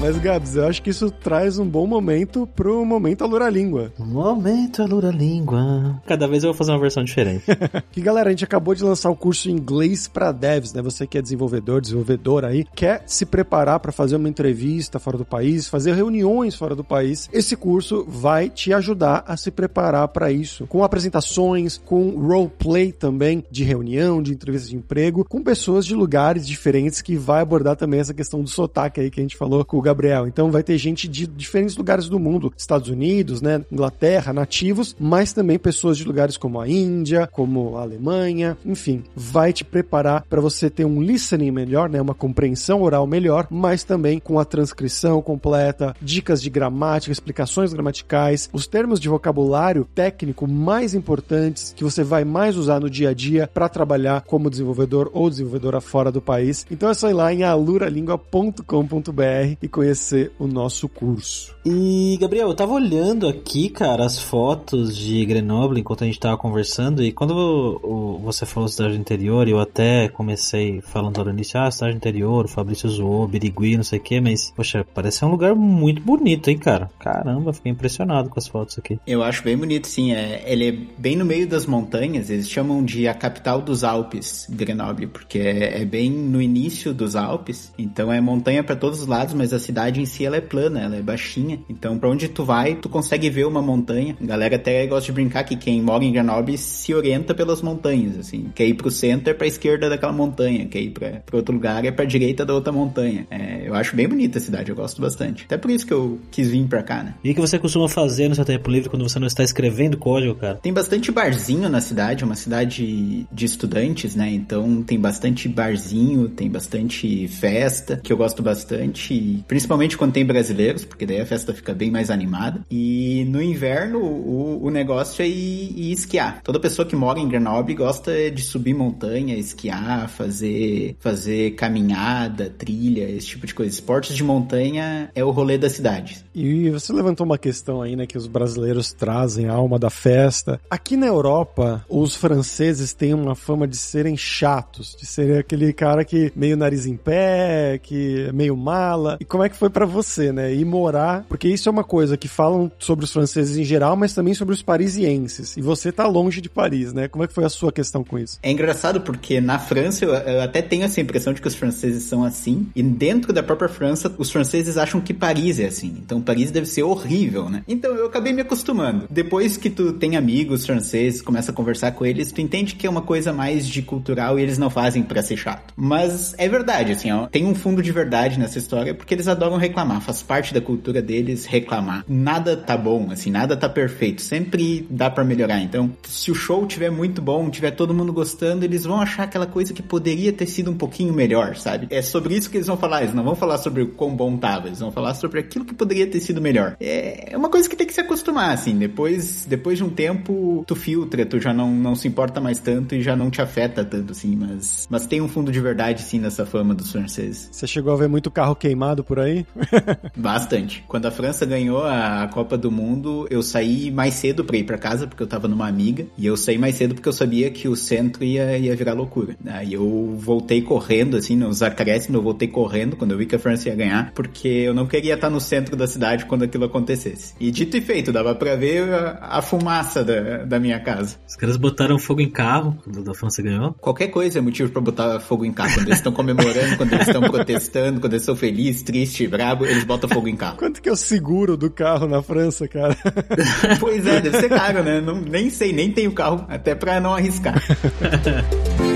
Mas, 0.01 0.17
Gabs, 0.17 0.55
eu 0.55 0.65
acho 0.65 0.81
que 0.81 0.89
isso 0.89 1.11
traz 1.11 1.59
um 1.59 1.69
bom 1.69 1.85
momento 1.85 2.49
pro 2.55 2.83
momento 2.83 3.23
Alura 3.23 3.47
Língua. 3.47 3.93
Momento 3.99 4.81
Alura 4.81 5.11
Língua. 5.11 6.01
Cada 6.07 6.27
vez 6.27 6.43
eu 6.43 6.49
vou 6.49 6.57
fazer 6.57 6.71
uma 6.71 6.79
versão 6.79 7.03
diferente. 7.03 7.45
que, 7.91 8.01
galera, 8.01 8.29
a 8.29 8.31
gente 8.31 8.43
acabou 8.43 8.73
de 8.73 8.83
lançar 8.83 9.11
o 9.11 9.15
curso 9.15 9.47
inglês 9.47 10.07
para 10.07 10.31
devs, 10.31 10.73
né? 10.73 10.81
Você 10.81 11.05
que 11.05 11.19
é 11.19 11.21
desenvolvedor, 11.21 11.79
desenvolvedor 11.79 12.43
aí, 12.43 12.65
quer 12.75 13.03
se 13.05 13.27
preparar 13.27 13.79
para 13.79 13.91
fazer 13.91 14.15
uma 14.15 14.27
entrevista 14.27 14.97
fora 14.97 15.19
do 15.19 15.23
país, 15.23 15.69
fazer 15.69 15.93
reuniões 15.93 16.55
fora 16.55 16.75
do 16.75 16.83
país. 16.83 17.29
Esse 17.31 17.55
curso 17.55 18.03
vai 18.07 18.49
te 18.49 18.73
ajudar 18.73 19.23
a 19.27 19.37
se 19.37 19.51
preparar 19.51 20.07
para 20.07 20.31
isso, 20.31 20.65
com 20.65 20.83
apresentações, 20.83 21.77
com 21.77 22.09
roleplay 22.19 22.91
também 22.91 23.45
de 23.51 23.63
reunião, 23.63 24.19
de 24.19 24.33
entrevista 24.33 24.67
de 24.67 24.75
emprego, 24.75 25.23
com 25.29 25.43
pessoas 25.43 25.85
de 25.85 25.93
lugares 25.93 26.47
diferentes 26.47 27.03
que 27.03 27.15
vai 27.15 27.43
abordar 27.43 27.75
também 27.75 27.99
essa 27.99 28.15
questão 28.15 28.41
do 28.41 28.49
sotaque 28.49 28.99
aí 28.99 29.11
que 29.11 29.19
a 29.19 29.23
gente 29.23 29.37
falou 29.37 29.63
com 29.63 29.77
o 29.77 29.90
Gabriel. 29.91 30.27
Então 30.27 30.49
vai 30.49 30.63
ter 30.63 30.77
gente 30.77 31.07
de 31.07 31.27
diferentes 31.27 31.75
lugares 31.75 32.07
do 32.07 32.19
mundo, 32.19 32.53
Estados 32.57 32.89
Unidos, 32.89 33.41
né, 33.41 33.63
Inglaterra, 33.71 34.33
nativos, 34.33 34.95
mas 34.99 35.33
também 35.33 35.59
pessoas 35.59 35.97
de 35.97 36.05
lugares 36.05 36.37
como 36.37 36.59
a 36.59 36.67
Índia, 36.67 37.27
como 37.27 37.77
a 37.77 37.81
Alemanha, 37.81 38.57
enfim, 38.65 39.03
vai 39.15 39.53
te 39.53 39.63
preparar 39.63 40.25
para 40.29 40.41
você 40.41 40.69
ter 40.69 40.85
um 40.85 41.01
listening 41.01 41.51
melhor, 41.51 41.89
né, 41.89 42.01
uma 42.01 42.13
compreensão 42.13 42.81
oral 42.81 43.05
melhor, 43.05 43.47
mas 43.49 43.83
também 43.83 44.19
com 44.19 44.39
a 44.39 44.45
transcrição 44.45 45.21
completa, 45.21 45.95
dicas 46.01 46.41
de 46.41 46.49
gramática, 46.49 47.11
explicações 47.11 47.73
gramaticais, 47.73 48.49
os 48.53 48.67
termos 48.67 48.99
de 48.99 49.09
vocabulário 49.09 49.87
técnico 49.93 50.47
mais 50.47 50.93
importantes 50.93 51.73
que 51.75 51.83
você 51.83 52.03
vai 52.03 52.23
mais 52.23 52.57
usar 52.57 52.79
no 52.79 52.89
dia 52.89 53.09
a 53.09 53.13
dia 53.13 53.49
para 53.53 53.69
trabalhar 53.69 54.21
como 54.21 54.49
desenvolvedor 54.49 55.09
ou 55.13 55.29
desenvolvedora 55.29 55.81
fora 55.81 56.11
do 56.11 56.21
país. 56.21 56.65
Então 56.71 56.89
é 56.89 56.93
só 56.93 57.09
ir 57.09 57.13
lá 57.13 57.33
em 57.33 57.43
aluralingua.com.br 57.43 59.57
e 59.61 59.67
conhecer 59.81 60.31
o 60.37 60.45
nosso 60.45 60.87
curso. 60.87 61.55
E, 61.65 62.17
Gabriel, 62.21 62.49
eu 62.49 62.53
tava 62.53 62.73
olhando 62.73 63.27
aqui, 63.27 63.67
cara, 63.69 64.05
as 64.05 64.19
fotos 64.19 64.95
de 64.95 65.25
Grenoble 65.25 65.79
enquanto 65.79 66.03
a 66.03 66.07
gente 66.07 66.19
tava 66.19 66.37
conversando, 66.37 67.03
e 67.03 67.11
quando 67.11 68.19
você 68.23 68.45
falou 68.45 68.69
cidade 68.69 68.95
interior, 68.95 69.47
eu 69.47 69.59
até 69.59 70.07
comecei 70.07 70.81
falando 70.81 71.23
no 71.23 71.31
início, 71.31 71.59
ah, 71.59 71.69
cidade 71.71 71.95
interior, 71.95 72.45
o 72.45 72.47
Fabrício 72.47 72.89
zoou, 72.89 73.27
Birigui, 73.27 73.75
não 73.75 73.83
sei 73.83 73.97
o 73.97 74.01
que, 74.01 74.21
mas, 74.21 74.51
poxa, 74.55 74.85
parece 74.93 75.25
um 75.25 75.29
lugar 75.29 75.55
muito 75.55 76.01
bonito, 76.01 76.49
hein, 76.49 76.57
cara? 76.59 76.89
Caramba, 76.99 77.53
fiquei 77.53 77.71
impressionado 77.71 78.29
com 78.29 78.39
as 78.39 78.47
fotos 78.47 78.77
aqui. 78.77 78.99
Eu 79.07 79.23
acho 79.23 79.43
bem 79.43 79.57
bonito, 79.57 79.87
sim. 79.87 80.13
É, 80.13 80.43
ele 80.45 80.69
é 80.69 80.71
bem 80.71 81.15
no 81.15 81.25
meio 81.25 81.47
das 81.47 81.65
montanhas, 81.65 82.29
eles 82.29 82.49
chamam 82.49 82.83
de 82.83 83.07
a 83.07 83.13
capital 83.15 83.61
dos 83.61 83.83
Alpes, 83.83 84.47
Grenoble, 84.49 85.07
porque 85.07 85.39
é, 85.39 85.81
é 85.81 85.85
bem 85.85 86.11
no 86.11 86.39
início 86.39 86.93
dos 86.93 87.15
Alpes, 87.15 87.71
então 87.77 88.11
é 88.11 88.21
montanha 88.21 88.63
para 88.63 88.75
todos 88.75 89.01
os 89.01 89.07
lados, 89.07 89.33
mas 89.33 89.53
a 89.53 89.59
cidade 89.71 90.01
em 90.01 90.05
si 90.05 90.25
ela 90.25 90.35
é 90.35 90.41
plana, 90.41 90.81
ela 90.81 90.97
é 90.97 91.01
baixinha. 91.01 91.59
Então, 91.69 91.97
para 91.97 92.09
onde 92.09 92.27
tu 92.27 92.43
vai, 92.43 92.75
tu 92.75 92.89
consegue 92.89 93.29
ver 93.29 93.47
uma 93.47 93.61
montanha. 93.61 94.17
A 94.21 94.25
galera 94.25 94.57
até 94.57 94.85
gosta 94.85 95.05
de 95.05 95.13
brincar 95.13 95.45
que 95.45 95.55
quem 95.55 95.81
mora 95.81 96.03
em 96.03 96.11
Grenoble 96.11 96.57
se 96.57 96.93
orienta 96.93 97.33
pelas 97.33 97.61
montanhas, 97.61 98.17
assim. 98.17 98.51
Quer 98.53 98.65
ir 98.65 98.73
pro 98.73 98.91
centro 98.91 99.29
é 99.29 99.33
pra 99.33 99.47
esquerda 99.47 99.89
daquela 99.89 100.11
montanha, 100.11 100.65
quer 100.65 100.81
ir 100.81 100.89
pra, 100.89 101.21
pra 101.25 101.37
outro 101.37 101.53
lugar 101.53 101.85
é 101.85 101.91
pra 101.91 102.03
direita 102.03 102.45
da 102.45 102.53
outra 102.53 102.73
montanha. 102.73 103.25
É, 103.31 103.65
eu 103.65 103.73
acho 103.73 103.95
bem 103.95 104.07
bonita 104.07 104.39
a 104.39 104.41
cidade, 104.41 104.69
eu 104.69 104.75
gosto 104.75 105.01
bastante. 105.01 105.45
Até 105.45 105.57
por 105.57 105.71
isso 105.71 105.87
que 105.87 105.93
eu 105.93 106.19
quis 106.29 106.49
vir 106.49 106.67
pra 106.67 106.83
cá, 106.83 107.03
né? 107.03 107.15
E 107.23 107.31
o 107.31 107.35
que 107.35 107.39
você 107.39 107.57
costuma 107.57 107.87
fazer 107.87 108.27
no 108.27 108.35
seu 108.35 108.43
tempo 108.43 108.69
livre 108.69 108.89
quando 108.89 109.07
você 109.07 109.19
não 109.19 109.27
está 109.27 109.43
escrevendo 109.43 109.97
código, 109.97 110.35
cara? 110.35 110.55
Tem 110.55 110.73
bastante 110.73 111.11
barzinho 111.11 111.69
na 111.69 111.79
cidade, 111.79 112.23
é 112.23 112.25
uma 112.25 112.35
cidade 112.35 113.25
de 113.31 113.45
estudantes, 113.45 114.15
né? 114.15 114.29
Então 114.33 114.83
tem 114.83 114.99
bastante 114.99 115.47
barzinho, 115.47 116.27
tem 116.27 116.49
bastante 116.49 117.27
festa, 117.27 118.01
que 118.03 118.11
eu 118.11 118.17
gosto 118.17 118.43
bastante, 118.43 119.43
principalmente 119.61 119.95
quando 119.95 120.13
tem 120.13 120.25
brasileiros, 120.25 120.83
porque 120.83 121.05
daí 121.05 121.21
a 121.21 121.25
festa 121.25 121.53
fica 121.53 121.71
bem 121.71 121.91
mais 121.91 122.09
animada. 122.09 122.61
E 122.69 123.25
no 123.29 123.41
inverno, 123.41 123.99
o, 123.99 124.65
o 124.65 124.71
negócio 124.71 125.21
é 125.21 125.27
ir, 125.27 125.73
ir 125.77 125.91
esquiar. 125.91 126.41
Toda 126.41 126.59
pessoa 126.59 126.87
que 126.87 126.95
mora 126.95 127.19
em 127.19 127.27
Grenoble 127.27 127.75
gosta 127.75 128.31
de 128.31 128.41
subir 128.41 128.73
montanha, 128.73 129.37
esquiar, 129.37 130.09
fazer, 130.09 130.95
fazer 130.99 131.51
caminhada, 131.51 132.49
trilha, 132.49 133.07
esse 133.09 133.27
tipo 133.27 133.45
de 133.45 133.53
coisa. 133.53 133.71
Esportes 133.71 134.15
de 134.15 134.23
montanha 134.23 135.11
é 135.13 135.23
o 135.23 135.29
rolê 135.29 135.59
da 135.59 135.69
cidade. 135.69 136.25
E 136.33 136.71
você 136.71 136.91
levantou 136.91 137.23
uma 137.23 137.37
questão 137.37 137.83
aí, 137.83 137.95
né, 137.95 138.07
que 138.07 138.17
os 138.17 138.25
brasileiros 138.25 138.91
trazem 138.91 139.47
a 139.47 139.53
alma 139.53 139.77
da 139.77 139.91
festa. 139.91 140.59
Aqui 140.71 140.97
na 140.97 141.05
Europa, 141.05 141.85
os 141.87 142.15
franceses 142.15 142.93
têm 142.93 143.13
uma 143.13 143.35
fama 143.35 143.67
de 143.67 143.77
serem 143.77 144.17
chatos, 144.17 144.95
de 144.99 145.05
serem 145.05 145.37
aquele 145.37 145.71
cara 145.71 146.03
que 146.03 146.31
meio 146.35 146.57
nariz 146.57 146.87
em 146.87 146.97
pé, 146.97 147.79
que 147.83 148.25
é 148.27 148.31
meio 148.31 148.57
mala. 148.57 149.17
E 149.19 149.25
como 149.25 149.43
é 149.43 149.50
que 149.51 149.57
foi 149.57 149.69
para 149.69 149.85
você, 149.85 150.31
né, 150.31 150.53
ir 150.53 150.65
morar? 150.65 151.25
Porque 151.29 151.47
isso 151.47 151.69
é 151.69 151.71
uma 151.71 151.83
coisa 151.83 152.17
que 152.17 152.27
falam 152.27 152.71
sobre 152.79 153.05
os 153.05 153.11
franceses 153.11 153.57
em 153.57 153.63
geral, 153.63 153.95
mas 153.95 154.13
também 154.13 154.33
sobre 154.33 154.53
os 154.53 154.63
parisienses. 154.63 155.55
E 155.57 155.61
você 155.61 155.91
tá 155.91 156.07
longe 156.07 156.41
de 156.41 156.49
Paris, 156.49 156.93
né? 156.93 157.07
Como 157.07 157.23
é 157.23 157.27
que 157.27 157.33
foi 157.33 157.45
a 157.45 157.49
sua 157.49 157.71
questão 157.71 158.03
com 158.03 158.17
isso? 158.17 158.39
É 158.41 158.51
engraçado 158.51 159.01
porque 159.01 159.39
na 159.39 159.59
França 159.59 160.05
eu, 160.05 160.13
eu 160.13 160.41
até 160.41 160.61
tenho 160.61 160.83
essa 160.83 160.99
impressão 161.01 161.33
de 161.33 161.41
que 161.41 161.47
os 161.47 161.55
franceses 161.55 162.03
são 162.03 162.23
assim, 162.23 162.67
e 162.75 162.81
dentro 162.81 163.31
da 163.33 163.43
própria 163.43 163.69
França, 163.69 164.13
os 164.17 164.31
franceses 164.31 164.77
acham 164.77 165.01
que 165.01 165.13
Paris 165.13 165.59
é 165.59 165.65
assim. 165.65 165.97
Então 166.03 166.21
Paris 166.21 166.51
deve 166.51 166.65
ser 166.65 166.83
horrível, 166.83 167.49
né? 167.49 167.63
Então 167.67 167.93
eu 167.93 168.05
acabei 168.05 168.33
me 168.33 168.41
acostumando. 168.41 169.07
Depois 169.09 169.57
que 169.57 169.69
tu 169.69 169.93
tem 169.93 170.15
amigos 170.15 170.65
franceses, 170.65 171.21
começa 171.21 171.51
a 171.51 171.53
conversar 171.53 171.91
com 171.91 172.05
eles, 172.05 172.31
tu 172.31 172.41
entende 172.41 172.75
que 172.75 172.87
é 172.87 172.89
uma 172.89 173.01
coisa 173.01 173.33
mais 173.33 173.67
de 173.67 173.81
cultural 173.81 174.39
e 174.39 174.41
eles 174.41 174.57
não 174.57 174.69
fazem 174.69 175.03
para 175.03 175.21
ser 175.21 175.37
chato. 175.37 175.73
Mas 175.75 176.33
é 176.37 176.47
verdade, 176.47 176.93
assim, 176.93 177.11
ó, 177.11 177.27
tem 177.27 177.45
um 177.45 177.55
fundo 177.55 177.81
de 177.81 177.91
verdade 177.91 178.39
nessa 178.39 178.57
história 178.57 178.93
porque 178.93 179.13
eles 179.13 179.27
adoram 179.27 179.40
reclamar, 179.49 180.01
faz 180.01 180.21
parte 180.21 180.53
da 180.53 180.61
cultura 180.61 181.01
deles 181.01 181.45
reclamar. 181.45 182.03
Nada 182.07 182.55
tá 182.55 182.77
bom, 182.77 183.09
assim, 183.11 183.31
nada 183.31 183.55
tá 183.55 183.69
perfeito, 183.69 184.21
sempre 184.21 184.85
dá 184.89 185.09
para 185.09 185.23
melhorar. 185.23 185.59
Então, 185.59 185.91
se 186.03 186.31
o 186.31 186.35
show 186.35 186.65
tiver 186.65 186.89
muito 186.89 187.21
bom, 187.21 187.49
tiver 187.49 187.71
todo 187.71 187.93
mundo 187.93 188.13
gostando, 188.13 188.65
eles 188.65 188.83
vão 188.83 188.99
achar 188.99 189.23
aquela 189.23 189.45
coisa 189.45 189.73
que 189.73 189.81
poderia 189.81 190.31
ter 190.31 190.47
sido 190.47 190.71
um 190.71 190.75
pouquinho 190.75 191.13
melhor, 191.13 191.55
sabe? 191.55 191.87
É 191.89 192.01
sobre 192.01 192.35
isso 192.35 192.49
que 192.49 192.57
eles 192.57 192.67
vão 192.67 192.77
falar, 192.77 193.03
eles 193.03 193.13
não 193.13 193.23
vão 193.23 193.35
falar 193.35 193.57
sobre 193.57 193.83
o 193.83 193.87
quão 193.89 194.15
bom 194.15 194.37
tava, 194.37 194.67
eles 194.67 194.79
vão 194.79 194.91
falar 194.91 195.13
sobre 195.13 195.39
aquilo 195.39 195.65
que 195.65 195.73
poderia 195.73 196.07
ter 196.07 196.19
sido 196.19 196.41
melhor. 196.41 196.75
É, 196.79 197.33
é 197.33 197.37
uma 197.37 197.49
coisa 197.49 197.69
que 197.69 197.75
tem 197.75 197.87
que 197.87 197.93
se 197.93 198.01
acostumar, 198.01 198.53
assim, 198.53 198.77
depois, 198.77 199.45
depois 199.45 199.77
de 199.77 199.83
um 199.83 199.89
tempo, 199.89 200.63
tu 200.67 200.75
filtra, 200.75 201.25
tu 201.25 201.39
já 201.39 201.53
não, 201.53 201.71
não 201.71 201.95
se 201.95 202.07
importa 202.07 202.39
mais 202.41 202.59
tanto 202.59 202.95
e 202.95 203.01
já 203.01 203.15
não 203.15 203.29
te 203.29 203.41
afeta 203.41 203.83
tanto, 203.83 204.11
assim, 204.11 204.35
mas, 204.35 204.87
mas 204.89 205.05
tem 205.05 205.21
um 205.21 205.27
fundo 205.27 205.51
de 205.51 205.59
verdade, 205.59 206.01
sim, 206.01 206.19
nessa 206.19 206.45
fama 206.45 206.73
dos 206.73 206.91
franceses. 206.91 207.49
Você 207.51 207.67
chegou 207.67 207.93
a 207.93 207.97
ver 207.97 208.07
muito 208.07 208.29
carro 208.31 208.55
queimado 208.55 209.03
por 209.03 209.19
aí? 209.21 209.45
Bastante. 210.15 210.83
Quando 210.87 211.05
a 211.05 211.11
França 211.11 211.45
ganhou 211.45 211.83
a 211.83 212.27
Copa 212.31 212.57
do 212.57 212.71
Mundo, 212.71 213.27
eu 213.29 213.41
saí 213.41 213.91
mais 213.91 214.15
cedo 214.15 214.43
pra 214.43 214.57
ir 214.57 214.63
pra 214.63 214.77
casa, 214.77 215.07
porque 215.07 215.23
eu 215.23 215.27
tava 215.27 215.47
numa 215.47 215.67
amiga, 215.67 216.05
e 216.17 216.25
eu 216.25 216.35
saí 216.37 216.57
mais 216.57 216.75
cedo 216.75 216.95
porque 216.95 217.09
eu 217.09 217.13
sabia 217.13 217.49
que 217.49 217.67
o 217.67 217.75
centro 217.75 218.23
ia, 218.23 218.57
ia 218.57 218.75
virar 218.75 218.93
loucura. 218.93 219.35
Aí 219.45 219.73
eu 219.73 220.15
voltei 220.17 220.61
correndo, 220.61 221.17
assim, 221.17 221.35
nos 221.35 221.61
acréscimos, 221.61 222.15
eu 222.15 222.23
voltei 222.23 222.47
correndo 222.47 222.95
quando 222.95 223.11
eu 223.11 223.17
vi 223.17 223.25
que 223.25 223.35
a 223.35 223.39
França 223.39 223.69
ia 223.69 223.75
ganhar, 223.75 224.11
porque 224.13 224.47
eu 224.47 224.73
não 224.73 224.85
queria 224.87 225.15
estar 225.15 225.29
no 225.29 225.39
centro 225.39 225.75
da 225.75 225.87
cidade 225.87 226.25
quando 226.25 226.43
aquilo 226.43 226.65
acontecesse. 226.65 227.33
E 227.39 227.51
dito 227.51 227.77
e 227.77 227.81
feito, 227.81 228.11
dava 228.11 228.35
pra 228.35 228.55
ver 228.55 228.91
a, 228.93 229.37
a 229.37 229.41
fumaça 229.41 230.03
da, 230.03 230.43
da 230.45 230.59
minha 230.59 230.79
casa. 230.79 231.17
Os 231.27 231.35
caras 231.35 231.57
botaram 231.57 231.97
fogo 231.99 232.21
em 232.21 232.29
carro 232.29 232.77
quando 232.83 233.09
a 233.09 233.13
França 233.13 233.41
ganhou? 233.41 233.73
Qualquer 233.73 234.07
coisa 234.07 234.39
é 234.39 234.41
motivo 234.41 234.71
pra 234.71 234.81
botar 234.81 235.19
fogo 235.19 235.45
em 235.45 235.51
carro. 235.51 235.73
Quando 235.73 235.87
eles 235.87 235.97
estão 235.97 236.11
comemorando, 236.11 236.77
quando 236.77 236.93
eles 236.93 237.07
estão 237.07 237.21
protestando, 237.29 237.99
quando 237.99 238.13
eles 238.13 238.23
estão 238.23 238.35
felizes, 238.35 238.81
tristes, 238.81 239.10
brabo, 239.27 239.65
eles 239.65 239.83
botam 239.83 240.09
fogo 240.09 240.27
em 240.27 240.35
carro. 240.35 240.57
Quanto 240.59 240.81
que 240.81 240.89
é 240.89 240.91
o 240.91 240.95
seguro 240.95 241.55
do 241.55 241.69
carro 241.69 242.07
na 242.07 242.21
França, 242.21 242.67
cara? 242.67 242.97
pois 243.79 244.05
é, 244.05 244.21
deve 244.21 244.39
ser 244.39 244.49
caro, 244.49 244.83
né? 244.83 245.01
Não, 245.01 245.19
nem 245.19 245.49
sei, 245.49 245.73
nem 245.73 245.91
tenho 245.91 246.11
carro, 246.11 246.45
até 246.49 246.75
pra 246.75 246.99
não 246.99 247.13
arriscar. 247.13 247.61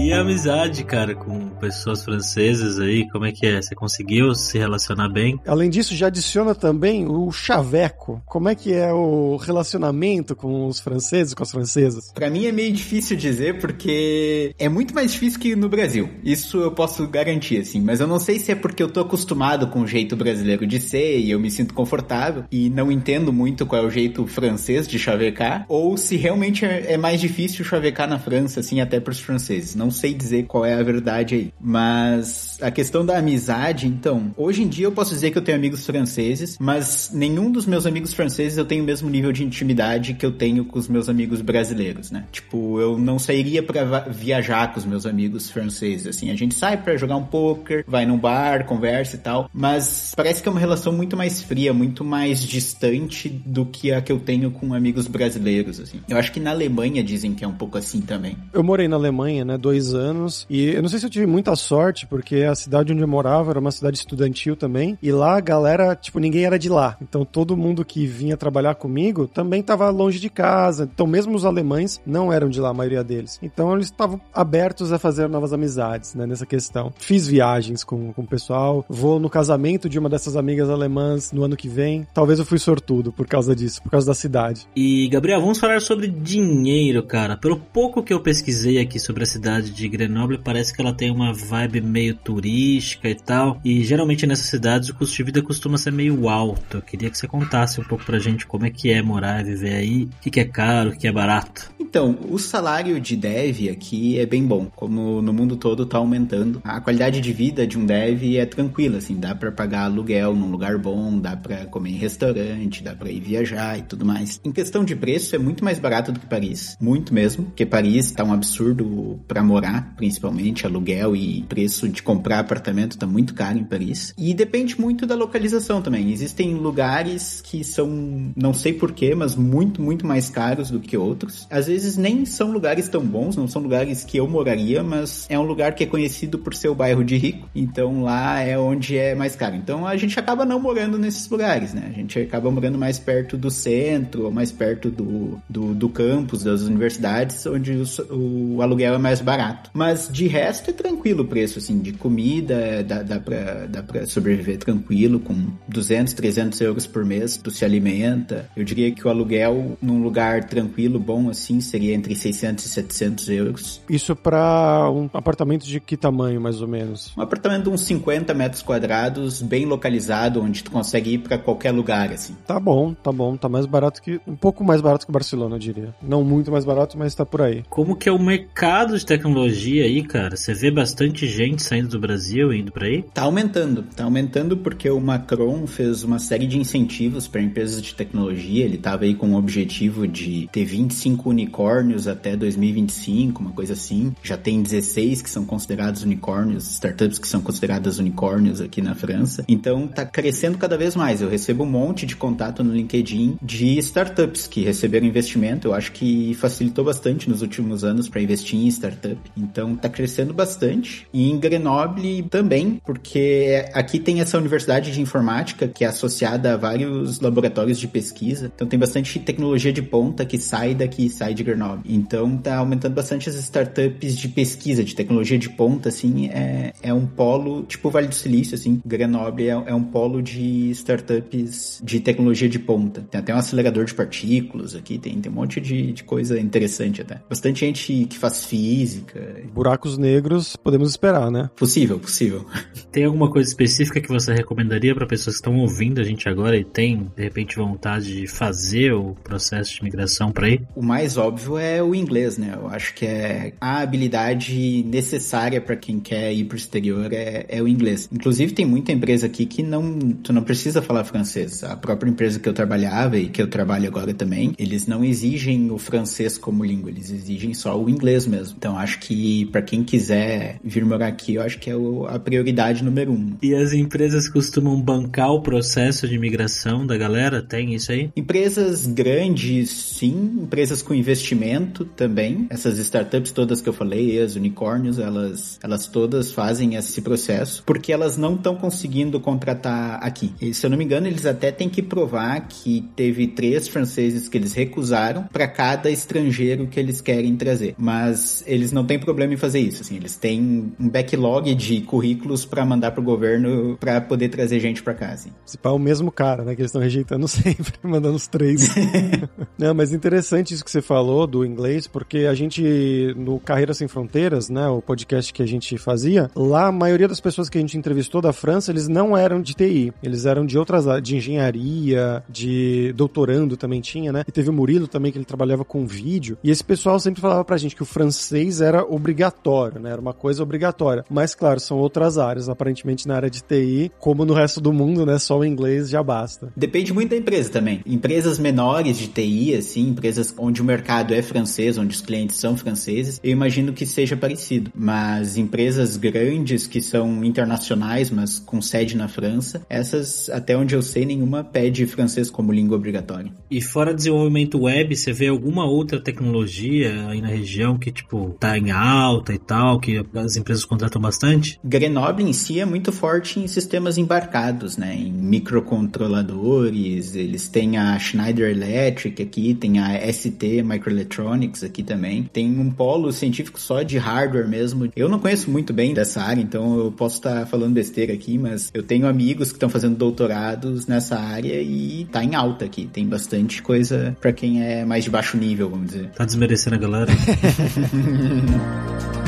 E 0.00 0.12
a 0.12 0.20
amizade, 0.20 0.84
cara, 0.84 1.12
com 1.12 1.48
pessoas 1.48 2.04
francesas 2.04 2.78
aí, 2.78 3.10
como 3.10 3.26
é 3.26 3.32
que 3.32 3.44
é? 3.44 3.60
Você 3.60 3.74
conseguiu 3.74 4.32
se 4.32 4.56
relacionar 4.56 5.08
bem? 5.08 5.40
Além 5.44 5.68
disso, 5.68 5.96
já 5.96 6.06
adiciona 6.06 6.54
também 6.54 7.04
o 7.08 7.32
chaveco. 7.32 8.22
Como 8.24 8.48
é 8.48 8.54
que 8.54 8.72
é 8.72 8.92
o 8.92 9.34
relacionamento 9.36 10.36
com 10.36 10.68
os 10.68 10.78
franceses, 10.78 11.34
com 11.34 11.42
as 11.42 11.50
francesas? 11.50 12.12
Pra 12.12 12.30
mim 12.30 12.46
é 12.46 12.52
meio 12.52 12.72
difícil 12.72 13.16
dizer 13.16 13.58
porque 13.58 14.54
é 14.56 14.68
muito 14.68 14.94
mais 14.94 15.10
difícil 15.10 15.40
que 15.40 15.56
no 15.56 15.68
Brasil. 15.68 16.08
Isso 16.22 16.58
eu 16.58 16.70
posso 16.70 17.04
garantir, 17.08 17.58
assim. 17.58 17.80
Mas 17.80 17.98
eu 17.98 18.06
não 18.06 18.20
sei 18.20 18.38
se 18.38 18.52
é 18.52 18.54
porque 18.54 18.80
eu 18.82 18.88
tô 18.88 19.00
acostumado 19.00 19.66
com 19.66 19.80
o 19.80 19.86
jeito 19.86 20.14
brasileiro 20.14 20.64
de 20.64 20.80
ser 20.80 21.18
e 21.18 21.32
eu 21.32 21.40
me 21.40 21.50
sinto 21.50 21.74
confortável 21.74 22.44
e 22.52 22.70
não 22.70 22.92
entendo 22.92 23.32
muito 23.32 23.66
qual 23.66 23.82
é 23.82 23.84
o 23.84 23.90
jeito 23.90 24.24
francês 24.28 24.86
de 24.86 24.96
chavecar, 24.96 25.66
ou 25.68 25.96
se 25.96 26.16
realmente 26.16 26.64
é 26.64 26.96
mais 26.96 27.20
difícil 27.20 27.64
chavecar 27.64 28.08
na 28.08 28.20
França, 28.20 28.60
assim, 28.60 28.80
até 28.80 29.00
pros 29.00 29.18
franceses. 29.18 29.74
Não 29.74 29.87
sei 29.90 30.14
dizer 30.14 30.46
qual 30.46 30.64
é 30.64 30.74
a 30.74 30.82
verdade 30.82 31.34
aí. 31.34 31.52
Mas 31.60 32.58
a 32.60 32.70
questão 32.70 33.04
da 33.04 33.18
amizade, 33.18 33.86
então, 33.86 34.32
hoje 34.36 34.62
em 34.62 34.68
dia 34.68 34.86
eu 34.86 34.92
posso 34.92 35.14
dizer 35.14 35.30
que 35.30 35.38
eu 35.38 35.42
tenho 35.42 35.56
amigos 35.56 35.84
franceses, 35.86 36.56
mas 36.60 37.10
nenhum 37.12 37.50
dos 37.50 37.66
meus 37.66 37.86
amigos 37.86 38.12
franceses 38.12 38.58
eu 38.58 38.64
tenho 38.64 38.82
o 38.82 38.86
mesmo 38.86 39.08
nível 39.08 39.32
de 39.32 39.44
intimidade 39.44 40.14
que 40.14 40.24
eu 40.24 40.32
tenho 40.32 40.64
com 40.64 40.78
os 40.78 40.88
meus 40.88 41.08
amigos 41.08 41.40
brasileiros, 41.40 42.10
né? 42.10 42.24
Tipo, 42.32 42.80
eu 42.80 42.98
não 42.98 43.18
sairia 43.18 43.62
para 43.62 44.00
viajar 44.08 44.72
com 44.72 44.78
os 44.78 44.84
meus 44.84 45.06
amigos 45.06 45.50
franceses, 45.50 46.06
assim. 46.06 46.30
A 46.30 46.34
gente 46.34 46.54
sai 46.54 46.76
para 46.76 46.96
jogar 46.96 47.16
um 47.16 47.24
poker, 47.24 47.84
vai 47.86 48.04
num 48.04 48.18
bar, 48.18 48.64
conversa 48.66 49.16
e 49.16 49.18
tal, 49.18 49.50
mas 49.52 50.12
parece 50.16 50.42
que 50.42 50.48
é 50.48 50.50
uma 50.50 50.60
relação 50.60 50.92
muito 50.92 51.16
mais 51.16 51.42
fria, 51.42 51.72
muito 51.72 52.04
mais 52.04 52.42
distante 52.42 53.28
do 53.28 53.64
que 53.64 53.92
a 53.92 54.00
que 54.00 54.10
eu 54.10 54.18
tenho 54.18 54.50
com 54.50 54.74
amigos 54.74 55.06
brasileiros, 55.06 55.78
assim. 55.78 56.00
Eu 56.08 56.16
acho 56.16 56.32
que 56.32 56.40
na 56.40 56.50
Alemanha 56.50 57.02
dizem 57.02 57.34
que 57.34 57.44
é 57.44 57.48
um 57.48 57.54
pouco 57.54 57.78
assim 57.78 58.00
também. 58.00 58.36
Eu 58.52 58.64
morei 58.64 58.88
na 58.88 58.96
Alemanha, 58.96 59.44
né, 59.44 59.56
dois 59.56 59.77
anos, 59.94 60.46
e 60.48 60.70
eu 60.70 60.82
não 60.82 60.88
sei 60.88 60.98
se 60.98 61.06
eu 61.06 61.10
tive 61.10 61.26
muita 61.26 61.54
sorte, 61.56 62.06
porque 62.06 62.42
a 62.42 62.54
cidade 62.54 62.92
onde 62.92 63.02
eu 63.02 63.08
morava 63.08 63.50
era 63.50 63.60
uma 63.60 63.70
cidade 63.70 63.98
estudantil 63.98 64.56
também, 64.56 64.98
e 65.02 65.10
lá 65.10 65.36
a 65.36 65.40
galera, 65.40 65.94
tipo, 65.94 66.18
ninguém 66.18 66.44
era 66.44 66.58
de 66.58 66.68
lá. 66.68 66.96
Então 67.00 67.24
todo 67.24 67.56
mundo 67.56 67.84
que 67.84 68.06
vinha 68.06 68.36
trabalhar 68.36 68.74
comigo 68.74 69.26
também 69.26 69.60
estava 69.60 69.88
longe 69.90 70.18
de 70.18 70.30
casa. 70.30 70.88
Então 70.92 71.06
mesmo 71.06 71.34
os 71.34 71.44
alemães 71.44 72.00
não 72.06 72.32
eram 72.32 72.48
de 72.48 72.60
lá, 72.60 72.70
a 72.70 72.74
maioria 72.74 73.04
deles. 73.04 73.38
Então 73.42 73.74
eles 73.74 73.86
estavam 73.86 74.20
abertos 74.32 74.92
a 74.92 74.98
fazer 74.98 75.28
novas 75.28 75.52
amizades, 75.52 76.14
né, 76.14 76.26
nessa 76.26 76.46
questão. 76.46 76.92
Fiz 76.98 77.26
viagens 77.26 77.84
com, 77.84 78.12
com 78.12 78.22
o 78.22 78.26
pessoal, 78.26 78.84
vou 78.88 79.18
no 79.18 79.30
casamento 79.30 79.88
de 79.88 79.98
uma 79.98 80.08
dessas 80.08 80.36
amigas 80.36 80.68
alemãs 80.68 81.32
no 81.32 81.44
ano 81.44 81.56
que 81.56 81.68
vem. 81.68 82.06
Talvez 82.12 82.38
eu 82.38 82.44
fui 82.44 82.58
sortudo 82.58 83.12
por 83.12 83.26
causa 83.26 83.54
disso, 83.54 83.82
por 83.82 83.90
causa 83.90 84.06
da 84.06 84.14
cidade. 84.14 84.66
E, 84.74 85.08
Gabriel, 85.08 85.40
vamos 85.40 85.58
falar 85.58 85.80
sobre 85.80 86.08
dinheiro, 86.08 87.02
cara. 87.02 87.36
Pelo 87.36 87.56
pouco 87.58 88.02
que 88.02 88.12
eu 88.12 88.20
pesquisei 88.20 88.78
aqui 88.78 88.98
sobre 88.98 89.22
a 89.22 89.26
cidade 89.26 89.67
de 89.70 89.88
Grenoble, 89.88 90.38
parece 90.38 90.74
que 90.74 90.80
ela 90.80 90.92
tem 90.92 91.10
uma 91.10 91.32
vibe 91.32 91.80
meio 91.80 92.14
turística 92.14 93.08
e 93.08 93.14
tal. 93.14 93.60
E 93.64 93.82
geralmente 93.84 94.26
nessas 94.26 94.46
cidades 94.46 94.88
o 94.88 94.94
custo 94.94 95.16
de 95.16 95.22
vida 95.22 95.42
costuma 95.42 95.78
ser 95.78 95.92
meio 95.92 96.28
alto. 96.28 96.78
Eu 96.78 96.82
queria 96.82 97.10
que 97.10 97.18
você 97.18 97.26
contasse 97.26 97.80
um 97.80 97.84
pouco 97.84 98.04
pra 98.04 98.18
gente 98.18 98.46
como 98.46 98.66
é 98.66 98.70
que 98.70 98.90
é 98.90 99.02
morar 99.02 99.40
e 99.40 99.44
viver 99.44 99.74
aí, 99.74 100.04
o 100.04 100.08
que, 100.20 100.30
que 100.30 100.40
é 100.40 100.44
caro, 100.44 100.90
o 100.90 100.96
que 100.96 101.06
é 101.06 101.12
barato. 101.12 101.72
Então, 101.78 102.18
o 102.28 102.38
salário 102.38 103.00
de 103.00 103.16
dev 103.16 103.70
aqui 103.70 104.18
é 104.18 104.26
bem 104.26 104.44
bom, 104.44 104.66
como 104.76 105.22
no 105.22 105.32
mundo 105.32 105.56
todo 105.56 105.86
tá 105.86 105.96
aumentando. 105.96 106.60
A 106.62 106.80
qualidade 106.80 107.20
de 107.20 107.32
vida 107.32 107.66
de 107.66 107.78
um 107.78 107.86
dev 107.86 108.36
é 108.36 108.44
tranquila, 108.44 108.98
assim, 108.98 109.18
dá 109.18 109.34
para 109.34 109.50
pagar 109.50 109.84
aluguel 109.84 110.34
num 110.34 110.50
lugar 110.50 110.76
bom, 110.76 111.18
dá 111.18 111.34
para 111.34 111.64
comer 111.66 111.90
em 111.90 111.96
restaurante, 111.96 112.82
dá 112.82 112.94
para 112.94 113.10
ir 113.10 113.20
viajar 113.20 113.78
e 113.78 113.82
tudo 113.82 114.04
mais. 114.04 114.38
Em 114.44 114.52
questão 114.52 114.84
de 114.84 114.94
preço, 114.94 115.34
é 115.34 115.38
muito 115.38 115.64
mais 115.64 115.78
barato 115.78 116.12
do 116.12 116.20
que 116.20 116.26
Paris, 116.26 116.76
muito 116.80 117.14
mesmo, 117.14 117.46
porque 117.46 117.64
Paris 117.64 118.10
tá 118.12 118.22
um 118.22 118.32
absurdo 118.32 119.18
para 119.26 119.42
morar 119.42 119.57
morar, 119.58 119.92
principalmente 119.96 120.64
aluguel 120.64 121.16
e 121.16 121.42
preço 121.48 121.88
de 121.88 122.00
comprar 122.00 122.38
apartamento 122.38 122.92
está 122.92 123.06
muito 123.06 123.34
caro 123.34 123.58
em 123.58 123.64
Paris. 123.64 124.14
E 124.16 124.32
depende 124.32 124.80
muito 124.80 125.04
da 125.04 125.16
localização 125.16 125.82
também. 125.82 126.12
Existem 126.12 126.54
lugares 126.54 127.40
que 127.40 127.64
são, 127.64 128.32
não 128.36 128.54
sei 128.54 128.72
porquê, 128.72 129.14
mas 129.16 129.34
muito, 129.34 129.82
muito 129.82 130.06
mais 130.06 130.30
caros 130.30 130.70
do 130.70 130.78
que 130.78 130.96
outros. 130.96 131.46
Às 131.50 131.66
vezes 131.66 131.96
nem 131.96 132.24
são 132.24 132.52
lugares 132.52 132.88
tão 132.88 133.04
bons, 133.04 133.36
não 133.36 133.48
são 133.48 133.60
lugares 133.60 134.04
que 134.04 134.18
eu 134.18 134.28
moraria, 134.28 134.82
mas 134.84 135.26
é 135.28 135.38
um 135.38 135.42
lugar 135.42 135.74
que 135.74 135.82
é 135.82 135.86
conhecido 135.86 136.38
por 136.38 136.54
ser 136.54 136.68
o 136.68 136.74
bairro 136.74 137.04
de 137.04 137.16
rico. 137.16 137.48
Então 137.54 138.02
lá 138.02 138.40
é 138.40 138.56
onde 138.56 138.96
é 138.96 139.14
mais 139.16 139.34
caro. 139.34 139.56
Então 139.56 139.84
a 139.86 139.96
gente 139.96 140.18
acaba 140.18 140.44
não 140.44 140.60
morando 140.60 140.96
nesses 140.98 141.28
lugares, 141.28 141.74
né? 141.74 141.88
A 141.88 141.92
gente 141.92 142.18
acaba 142.20 142.48
morando 142.50 142.78
mais 142.78 142.98
perto 142.98 143.36
do 143.36 143.50
centro, 143.50 144.26
ou 144.26 144.30
mais 144.30 144.52
perto 144.52 144.88
do, 144.88 145.38
do, 145.48 145.74
do 145.74 145.88
campus, 145.88 146.44
das 146.44 146.62
universidades, 146.62 147.44
onde 147.46 147.72
o, 147.72 148.56
o 148.56 148.62
aluguel 148.62 148.94
é 148.94 148.98
mais 148.98 149.20
barato. 149.20 149.47
Mas 149.72 150.08
de 150.10 150.26
resto 150.26 150.70
é 150.70 150.72
tranquilo 150.72 151.22
o 151.22 151.26
preço, 151.26 151.58
assim, 151.58 151.78
de 151.78 151.92
comida, 151.92 152.82
dá, 152.82 153.02
dá, 153.02 153.20
pra, 153.20 153.66
dá 153.66 153.82
pra 153.82 154.06
sobreviver 154.06 154.58
tranquilo, 154.58 155.20
com 155.20 155.34
200, 155.68 156.12
300 156.14 156.60
euros 156.60 156.86
por 156.86 157.04
mês, 157.04 157.36
tu 157.36 157.50
se 157.50 157.64
alimenta. 157.64 158.48
Eu 158.56 158.64
diria 158.64 158.90
que 158.92 159.06
o 159.06 159.10
aluguel 159.10 159.76
num 159.80 160.02
lugar 160.02 160.44
tranquilo, 160.44 160.98
bom, 160.98 161.28
assim, 161.28 161.60
seria 161.60 161.94
entre 161.94 162.14
600 162.14 162.64
e 162.64 162.68
700 162.68 163.28
euros. 163.30 163.82
Isso 163.88 164.14
para 164.14 164.90
um 164.90 165.08
apartamento 165.12 165.66
de 165.66 165.80
que 165.80 165.96
tamanho, 165.96 166.40
mais 166.40 166.60
ou 166.60 166.68
menos? 166.68 167.12
Um 167.16 167.22
apartamento 167.22 167.64
de 167.64 167.70
uns 167.70 167.82
50 167.82 168.34
metros 168.34 168.62
quadrados, 168.62 169.42
bem 169.42 169.64
localizado, 169.64 170.42
onde 170.42 170.62
tu 170.62 170.70
consegue 170.70 171.14
ir 171.14 171.18
para 171.18 171.38
qualquer 171.38 171.70
lugar, 171.72 172.12
assim. 172.12 172.36
Tá 172.46 172.58
bom, 172.58 172.94
tá 172.94 173.12
bom. 173.12 173.36
Tá 173.36 173.48
mais 173.48 173.66
barato 173.66 174.02
que... 174.02 174.20
Um 174.26 174.36
pouco 174.36 174.64
mais 174.64 174.80
barato 174.80 175.06
que 175.06 175.12
Barcelona, 175.12 175.56
eu 175.56 175.58
diria. 175.58 175.94
Não 176.02 176.22
muito 176.22 176.50
mais 176.50 176.64
barato, 176.64 176.98
mas 176.98 177.14
tá 177.14 177.24
por 177.24 177.42
aí. 177.42 177.64
Como 177.68 177.96
que 177.96 178.08
é 178.08 178.12
o 178.12 178.18
mercado 178.18 178.98
de 178.98 179.04
tecnologia 179.04 179.37
aí, 179.42 180.02
cara? 180.02 180.36
Você 180.36 180.54
vê 180.54 180.70
bastante 180.70 181.26
gente 181.26 181.62
saindo 181.62 181.88
do 181.88 182.00
Brasil 182.00 182.52
e 182.52 182.60
indo 182.60 182.72
para 182.72 182.86
aí? 182.86 183.02
Tá 183.14 183.22
aumentando. 183.22 183.82
Tá 183.82 184.04
aumentando 184.04 184.56
porque 184.56 184.88
o 184.90 185.00
Macron 185.00 185.66
fez 185.66 186.02
uma 186.02 186.18
série 186.18 186.46
de 186.46 186.58
incentivos 186.58 187.28
para 187.28 187.40
empresas 187.40 187.82
de 187.82 187.94
tecnologia. 187.94 188.64
Ele 188.64 188.78
tava 188.78 189.04
aí 189.04 189.14
com 189.14 189.32
o 189.32 189.36
objetivo 189.36 190.06
de 190.06 190.48
ter 190.52 190.64
25 190.64 191.28
unicórnios 191.28 192.08
até 192.08 192.36
2025, 192.36 193.40
uma 193.40 193.52
coisa 193.52 193.72
assim. 193.72 194.14
Já 194.22 194.36
tem 194.36 194.62
16 194.62 195.22
que 195.22 195.30
são 195.30 195.44
considerados 195.44 196.02
unicórnios, 196.02 196.70
startups 196.72 197.18
que 197.18 197.28
são 197.28 197.40
consideradas 197.40 197.98
unicórnios 197.98 198.60
aqui 198.60 198.80
na 198.80 198.94
França. 198.94 199.44
Então 199.48 199.86
tá 199.86 200.04
crescendo 200.04 200.58
cada 200.58 200.76
vez 200.76 200.96
mais. 200.96 201.20
Eu 201.20 201.28
recebo 201.28 201.64
um 201.64 201.70
monte 201.70 202.06
de 202.06 202.16
contato 202.16 202.64
no 202.64 202.74
LinkedIn 202.74 203.38
de 203.42 203.78
startups 203.78 204.46
que 204.46 204.62
receberam 204.62 205.06
investimento. 205.06 205.68
Eu 205.68 205.74
acho 205.74 205.92
que 205.92 206.34
facilitou 206.34 206.84
bastante 206.84 207.28
nos 207.28 207.42
últimos 207.42 207.84
anos 207.84 208.08
para 208.08 208.22
investir 208.22 208.58
em 208.58 208.68
startup. 208.68 209.17
Então 209.36 209.76
tá 209.76 209.88
crescendo 209.88 210.32
bastante. 210.32 211.06
E 211.12 211.30
em 211.30 211.38
Grenoble 211.38 212.22
também, 212.24 212.80
porque 212.84 213.64
aqui 213.72 213.98
tem 213.98 214.20
essa 214.20 214.38
universidade 214.38 214.92
de 214.92 215.00
informática 215.00 215.68
que 215.68 215.84
é 215.84 215.88
associada 215.88 216.54
a 216.54 216.56
vários 216.56 217.20
laboratórios 217.20 217.78
de 217.78 217.88
pesquisa. 217.88 218.50
Então 218.54 218.66
tem 218.66 218.78
bastante 218.78 219.18
tecnologia 219.18 219.72
de 219.72 219.82
ponta 219.82 220.24
que 220.24 220.38
sai 220.38 220.74
daqui, 220.74 221.08
sai 221.08 221.34
de 221.34 221.42
Grenoble. 221.42 221.82
Então 221.86 222.36
tá 222.36 222.56
aumentando 222.56 222.94
bastante 222.94 223.28
as 223.28 223.34
startups 223.36 224.16
de 224.16 224.28
pesquisa, 224.28 224.84
de 224.84 224.94
tecnologia 224.94 225.38
de 225.38 225.50
ponta, 225.50 225.88
assim, 225.88 226.28
é, 226.28 226.72
é 226.82 226.92
um 226.92 227.06
polo, 227.06 227.62
tipo 227.64 227.90
Vale 227.90 228.08
do 228.08 228.14
Silício, 228.14 228.54
assim. 228.54 228.80
Grenoble 228.84 229.48
é, 229.48 229.50
é 229.50 229.74
um 229.74 229.84
polo 229.84 230.22
de 230.22 230.70
startups 230.70 231.80
de 231.82 232.00
tecnologia 232.00 232.48
de 232.48 232.58
ponta. 232.58 233.00
Tem 233.10 233.20
até 233.20 233.34
um 233.34 233.38
acelerador 233.38 233.84
de 233.84 233.94
partículas 233.94 234.74
aqui, 234.74 234.98
tem, 234.98 235.20
tem 235.20 235.30
um 235.30 235.34
monte 235.34 235.60
de, 235.60 235.92
de 235.92 236.04
coisa 236.04 236.38
interessante 236.38 237.02
até. 237.02 237.20
Bastante 237.28 237.60
gente 237.60 238.06
que 238.06 238.18
faz 238.18 238.44
física. 238.44 239.07
Buracos 239.52 239.98
negros, 239.98 240.56
podemos 240.56 240.90
esperar, 240.90 241.30
né? 241.30 241.50
Possível, 241.56 241.98
possível. 241.98 242.44
Tem 242.90 243.04
alguma 243.04 243.30
coisa 243.30 243.48
específica 243.48 244.00
que 244.00 244.08
você 244.08 244.32
recomendaria 244.32 244.94
para 244.94 245.06
pessoas 245.06 245.36
que 245.36 245.40
estão 245.40 245.58
ouvindo 245.58 246.00
a 246.00 246.04
gente 246.04 246.28
agora 246.28 246.56
e 246.56 246.64
tem, 246.64 247.10
de 247.14 247.22
repente, 247.22 247.56
vontade 247.56 248.20
de 248.20 248.26
fazer 248.26 248.92
o 248.92 249.14
processo 249.22 249.74
de 249.74 249.84
migração 249.84 250.32
para 250.32 250.46
aí? 250.46 250.60
O 250.74 250.82
mais 250.82 251.16
óbvio 251.16 251.58
é 251.58 251.82
o 251.82 251.94
inglês, 251.94 252.38
né? 252.38 252.54
Eu 252.54 252.68
acho 252.68 252.94
que 252.94 253.04
é 253.04 253.52
a 253.60 253.80
habilidade 253.80 254.82
necessária 254.86 255.60
para 255.60 255.76
quem 255.76 256.00
quer 256.00 256.32
ir 256.32 256.44
pro 256.44 256.56
exterior 256.56 257.12
é, 257.12 257.46
é, 257.48 257.62
o 257.62 257.68
inglês. 257.68 258.08
Inclusive 258.12 258.52
tem 258.52 258.66
muita 258.66 258.90
empresa 258.90 259.26
aqui 259.26 259.46
que 259.46 259.62
não, 259.62 259.98
tu 259.98 260.32
não 260.32 260.42
precisa 260.42 260.80
falar 260.80 261.04
francês. 261.04 261.62
A 261.62 261.76
própria 261.76 262.10
empresa 262.10 262.40
que 262.40 262.48
eu 262.48 262.54
trabalhava 262.54 263.18
e 263.18 263.28
que 263.28 263.40
eu 263.40 263.48
trabalho 263.48 263.86
agora 263.86 264.14
também, 264.14 264.54
eles 264.58 264.86
não 264.86 265.04
exigem 265.04 265.70
o 265.70 265.78
francês 265.78 266.38
como 266.38 266.64
língua, 266.64 266.90
eles 266.90 267.10
exigem 267.10 267.54
só 267.54 267.80
o 267.80 267.88
inglês 267.88 268.26
mesmo. 268.26 268.56
Então 268.56 268.78
acho 268.78 268.97
que 268.98 269.46
para 269.46 269.62
quem 269.62 269.82
quiser 269.84 270.58
vir 270.62 270.84
morar 270.84 271.08
aqui, 271.08 271.34
eu 271.34 271.42
acho 271.42 271.58
que 271.58 271.70
é 271.70 271.74
a 272.08 272.18
prioridade 272.18 272.84
número 272.84 273.12
um. 273.12 273.36
E 273.42 273.54
as 273.54 273.72
empresas 273.72 274.28
costumam 274.28 274.80
bancar 274.80 275.32
o 275.32 275.42
processo 275.42 276.08
de 276.08 276.18
migração 276.18 276.86
da 276.86 276.96
galera? 276.96 277.42
Tem 277.42 277.74
isso 277.74 277.92
aí? 277.92 278.10
Empresas 278.16 278.86
grandes, 278.86 279.70
sim. 279.70 280.40
Empresas 280.42 280.82
com 280.82 280.94
investimento 280.94 281.84
também. 281.84 282.46
Essas 282.50 282.78
startups 282.78 283.32
todas 283.32 283.60
que 283.60 283.68
eu 283.68 283.72
falei, 283.72 284.20
as 284.20 284.36
unicórnios, 284.36 284.98
elas, 284.98 285.58
elas 285.62 285.86
todas 285.86 286.32
fazem 286.32 286.74
esse 286.74 287.00
processo 287.00 287.62
porque 287.64 287.92
elas 287.92 288.16
não 288.16 288.34
estão 288.34 288.56
conseguindo 288.56 289.20
contratar 289.20 289.98
aqui. 290.02 290.32
E, 290.40 290.54
se 290.54 290.64
eu 290.64 290.70
não 290.70 290.76
me 290.76 290.84
engano, 290.84 291.06
eles 291.06 291.26
até 291.26 291.52
têm 291.52 291.68
que 291.68 291.82
provar 291.82 292.48
que 292.48 292.84
teve 292.96 293.26
três 293.26 293.68
franceses 293.68 294.28
que 294.28 294.36
eles 294.36 294.52
recusaram 294.52 295.24
para 295.24 295.46
cada 295.46 295.90
estrangeiro 295.90 296.66
que 296.66 296.78
eles 296.78 297.00
querem 297.00 297.36
trazer. 297.36 297.74
Mas 297.78 298.42
eles 298.46 298.72
não 298.72 298.84
têm 298.88 298.98
problema 298.98 299.34
em 299.34 299.36
fazer 299.36 299.60
isso. 299.60 299.82
Assim, 299.82 299.96
eles 299.96 300.16
têm 300.16 300.72
um 300.80 300.88
backlog 300.88 301.54
de 301.54 301.80
currículos 301.82 302.44
para 302.44 302.64
mandar 302.64 302.90
pro 302.90 303.02
governo 303.02 303.76
para 303.78 304.00
poder 304.00 304.28
trazer 304.28 304.58
gente 304.58 304.82
para 304.82 304.94
cá. 304.94 305.10
Assim. 305.10 305.30
Se 305.46 305.56
pá, 305.56 305.70
é 305.70 305.72
o 305.72 305.78
mesmo 305.78 306.10
cara, 306.10 306.42
né? 306.42 306.54
Que 306.54 306.62
eles 306.62 306.70
estão 306.70 306.82
rejeitando 306.82 307.28
sempre, 307.28 307.74
mandando 307.82 308.16
os 308.16 308.26
três. 308.26 308.68
não, 309.56 309.74
mas 309.74 309.92
interessante 309.92 310.54
isso 310.54 310.64
que 310.64 310.70
você 310.70 310.82
falou 310.82 311.26
do 311.26 311.44
inglês, 311.44 311.86
porque 311.86 312.20
a 312.20 312.34
gente, 312.34 313.14
no 313.16 313.38
Carreira 313.38 313.74
Sem 313.74 313.86
Fronteiras, 313.86 314.48
né? 314.48 314.66
O 314.68 314.82
podcast 314.82 315.32
que 315.32 315.42
a 315.42 315.46
gente 315.46 315.76
fazia, 315.76 316.30
lá 316.34 316.66
a 316.66 316.72
maioria 316.72 317.06
das 317.06 317.20
pessoas 317.20 317.48
que 317.48 317.58
a 317.58 317.60
gente 317.60 317.76
entrevistou 317.76 318.20
da 318.20 318.32
França, 318.32 318.72
eles 318.72 318.88
não 318.88 319.16
eram 319.16 319.40
de 319.40 319.54
TI. 319.54 319.92
Eles 320.02 320.24
eram 320.24 320.44
de 320.44 320.58
outras 320.58 320.86
de 321.02 321.16
engenharia, 321.16 322.22
de 322.28 322.92
doutorando 322.96 323.56
também 323.56 323.80
tinha, 323.80 324.12
né? 324.12 324.24
E 324.26 324.32
teve 324.32 324.48
o 324.48 324.52
Murilo 324.52 324.88
também, 324.88 325.12
que 325.12 325.18
ele 325.18 325.24
trabalhava 325.24 325.64
com 325.64 325.86
vídeo. 325.86 326.38
E 326.42 326.50
esse 326.50 326.64
pessoal 326.64 326.98
sempre 326.98 327.20
falava 327.20 327.44
pra 327.44 327.56
gente 327.56 327.76
que 327.76 327.82
o 327.82 327.86
francês 327.86 328.60
era 328.60 328.77
obrigatório, 328.82 329.80
né? 329.80 329.90
Era 329.90 330.00
uma 330.00 330.12
coisa 330.12 330.42
obrigatória. 330.42 331.04
Mas, 331.10 331.34
claro, 331.34 331.60
são 331.60 331.78
outras 331.78 332.18
áreas. 332.18 332.48
Aparentemente, 332.48 333.06
na 333.06 333.16
área 333.16 333.30
de 333.30 333.42
TI, 333.42 333.90
como 333.98 334.24
no 334.24 334.34
resto 334.34 334.60
do 334.60 334.72
mundo, 334.72 335.04
né? 335.04 335.18
Só 335.18 335.38
o 335.38 335.44
inglês 335.44 335.88
já 335.88 336.02
basta. 336.02 336.52
Depende 336.56 336.92
muito 336.92 337.10
da 337.10 337.16
empresa 337.16 337.50
também. 337.50 337.80
Empresas 337.86 338.38
menores 338.38 338.98
de 338.98 339.08
TI, 339.08 339.54
assim, 339.54 339.88
empresas 339.88 340.34
onde 340.38 340.62
o 340.62 340.64
mercado 340.64 341.14
é 341.14 341.22
francês, 341.22 341.78
onde 341.78 341.94
os 341.94 342.00
clientes 342.00 342.36
são 342.36 342.56
franceses, 342.56 343.20
eu 343.22 343.30
imagino 343.30 343.72
que 343.72 343.86
seja 343.86 344.16
parecido. 344.16 344.70
Mas 344.74 345.36
empresas 345.36 345.96
grandes 345.96 346.66
que 346.66 346.80
são 346.80 347.24
internacionais, 347.24 348.10
mas 348.10 348.38
com 348.38 348.60
sede 348.60 348.96
na 348.96 349.08
França, 349.08 349.62
essas, 349.68 350.28
até 350.30 350.56
onde 350.56 350.74
eu 350.74 350.82
sei, 350.82 351.04
nenhuma 351.04 351.44
pede 351.44 351.86
francês 351.86 352.30
como 352.30 352.52
língua 352.52 352.76
obrigatória. 352.76 353.32
E 353.50 353.60
fora 353.60 353.94
desenvolvimento 353.94 354.62
web, 354.62 354.94
você 354.94 355.12
vê 355.12 355.28
alguma 355.28 355.64
outra 355.64 356.00
tecnologia 356.00 357.08
aí 357.08 357.20
na 357.20 357.28
região 357.28 357.78
que, 357.78 357.90
tipo, 357.90 358.36
tá 358.38 358.58
em 358.58 358.67
alta 358.70 359.32
e 359.32 359.38
tal, 359.38 359.78
que 359.78 360.04
as 360.14 360.36
empresas 360.36 360.64
contratam 360.64 361.00
bastante? 361.00 361.58
Grenoble 361.64 362.24
em 362.24 362.32
si 362.32 362.60
é 362.60 362.64
muito 362.64 362.92
forte 362.92 363.40
em 363.40 363.46
sistemas 363.46 363.98
embarcados, 363.98 364.76
né? 364.76 364.94
Em 364.94 365.12
microcontroladores, 365.12 367.14
eles 367.14 367.48
têm 367.48 367.76
a 367.76 367.98
Schneider 367.98 368.50
Electric 368.50 369.22
aqui, 369.22 369.54
tem 369.54 369.78
a 369.78 370.12
ST 370.12 370.62
Microelectronics 370.62 371.62
aqui 371.62 371.82
também. 371.82 372.28
Tem 372.32 372.58
um 372.58 372.70
polo 372.70 373.12
científico 373.12 373.60
só 373.60 373.82
de 373.82 373.98
hardware 373.98 374.48
mesmo. 374.48 374.90
Eu 374.96 375.08
não 375.08 375.18
conheço 375.18 375.50
muito 375.50 375.72
bem 375.72 375.94
dessa 375.94 376.22
área, 376.22 376.40
então 376.40 376.78
eu 376.78 376.92
posso 376.92 377.16
estar 377.16 377.46
falando 377.46 377.74
besteira 377.74 378.12
aqui, 378.12 378.38
mas 378.38 378.70
eu 378.74 378.82
tenho 378.82 379.06
amigos 379.06 379.48
que 379.48 379.56
estão 379.56 379.68
fazendo 379.68 379.96
doutorados 379.96 380.86
nessa 380.86 381.18
área 381.18 381.60
e 381.60 382.06
tá 382.10 382.24
em 382.24 382.34
alta 382.34 382.64
aqui. 382.64 382.86
Tem 382.86 383.06
bastante 383.06 383.62
coisa 383.62 384.16
para 384.20 384.32
quem 384.32 384.62
é 384.62 384.84
mais 384.84 385.04
de 385.04 385.10
baixo 385.10 385.36
nível, 385.36 385.70
vamos 385.70 385.88
dizer. 385.88 386.10
Tá 386.10 386.24
desmerecendo 386.24 386.76
a 386.76 386.78
galera? 386.78 387.12
fim. 388.58 389.27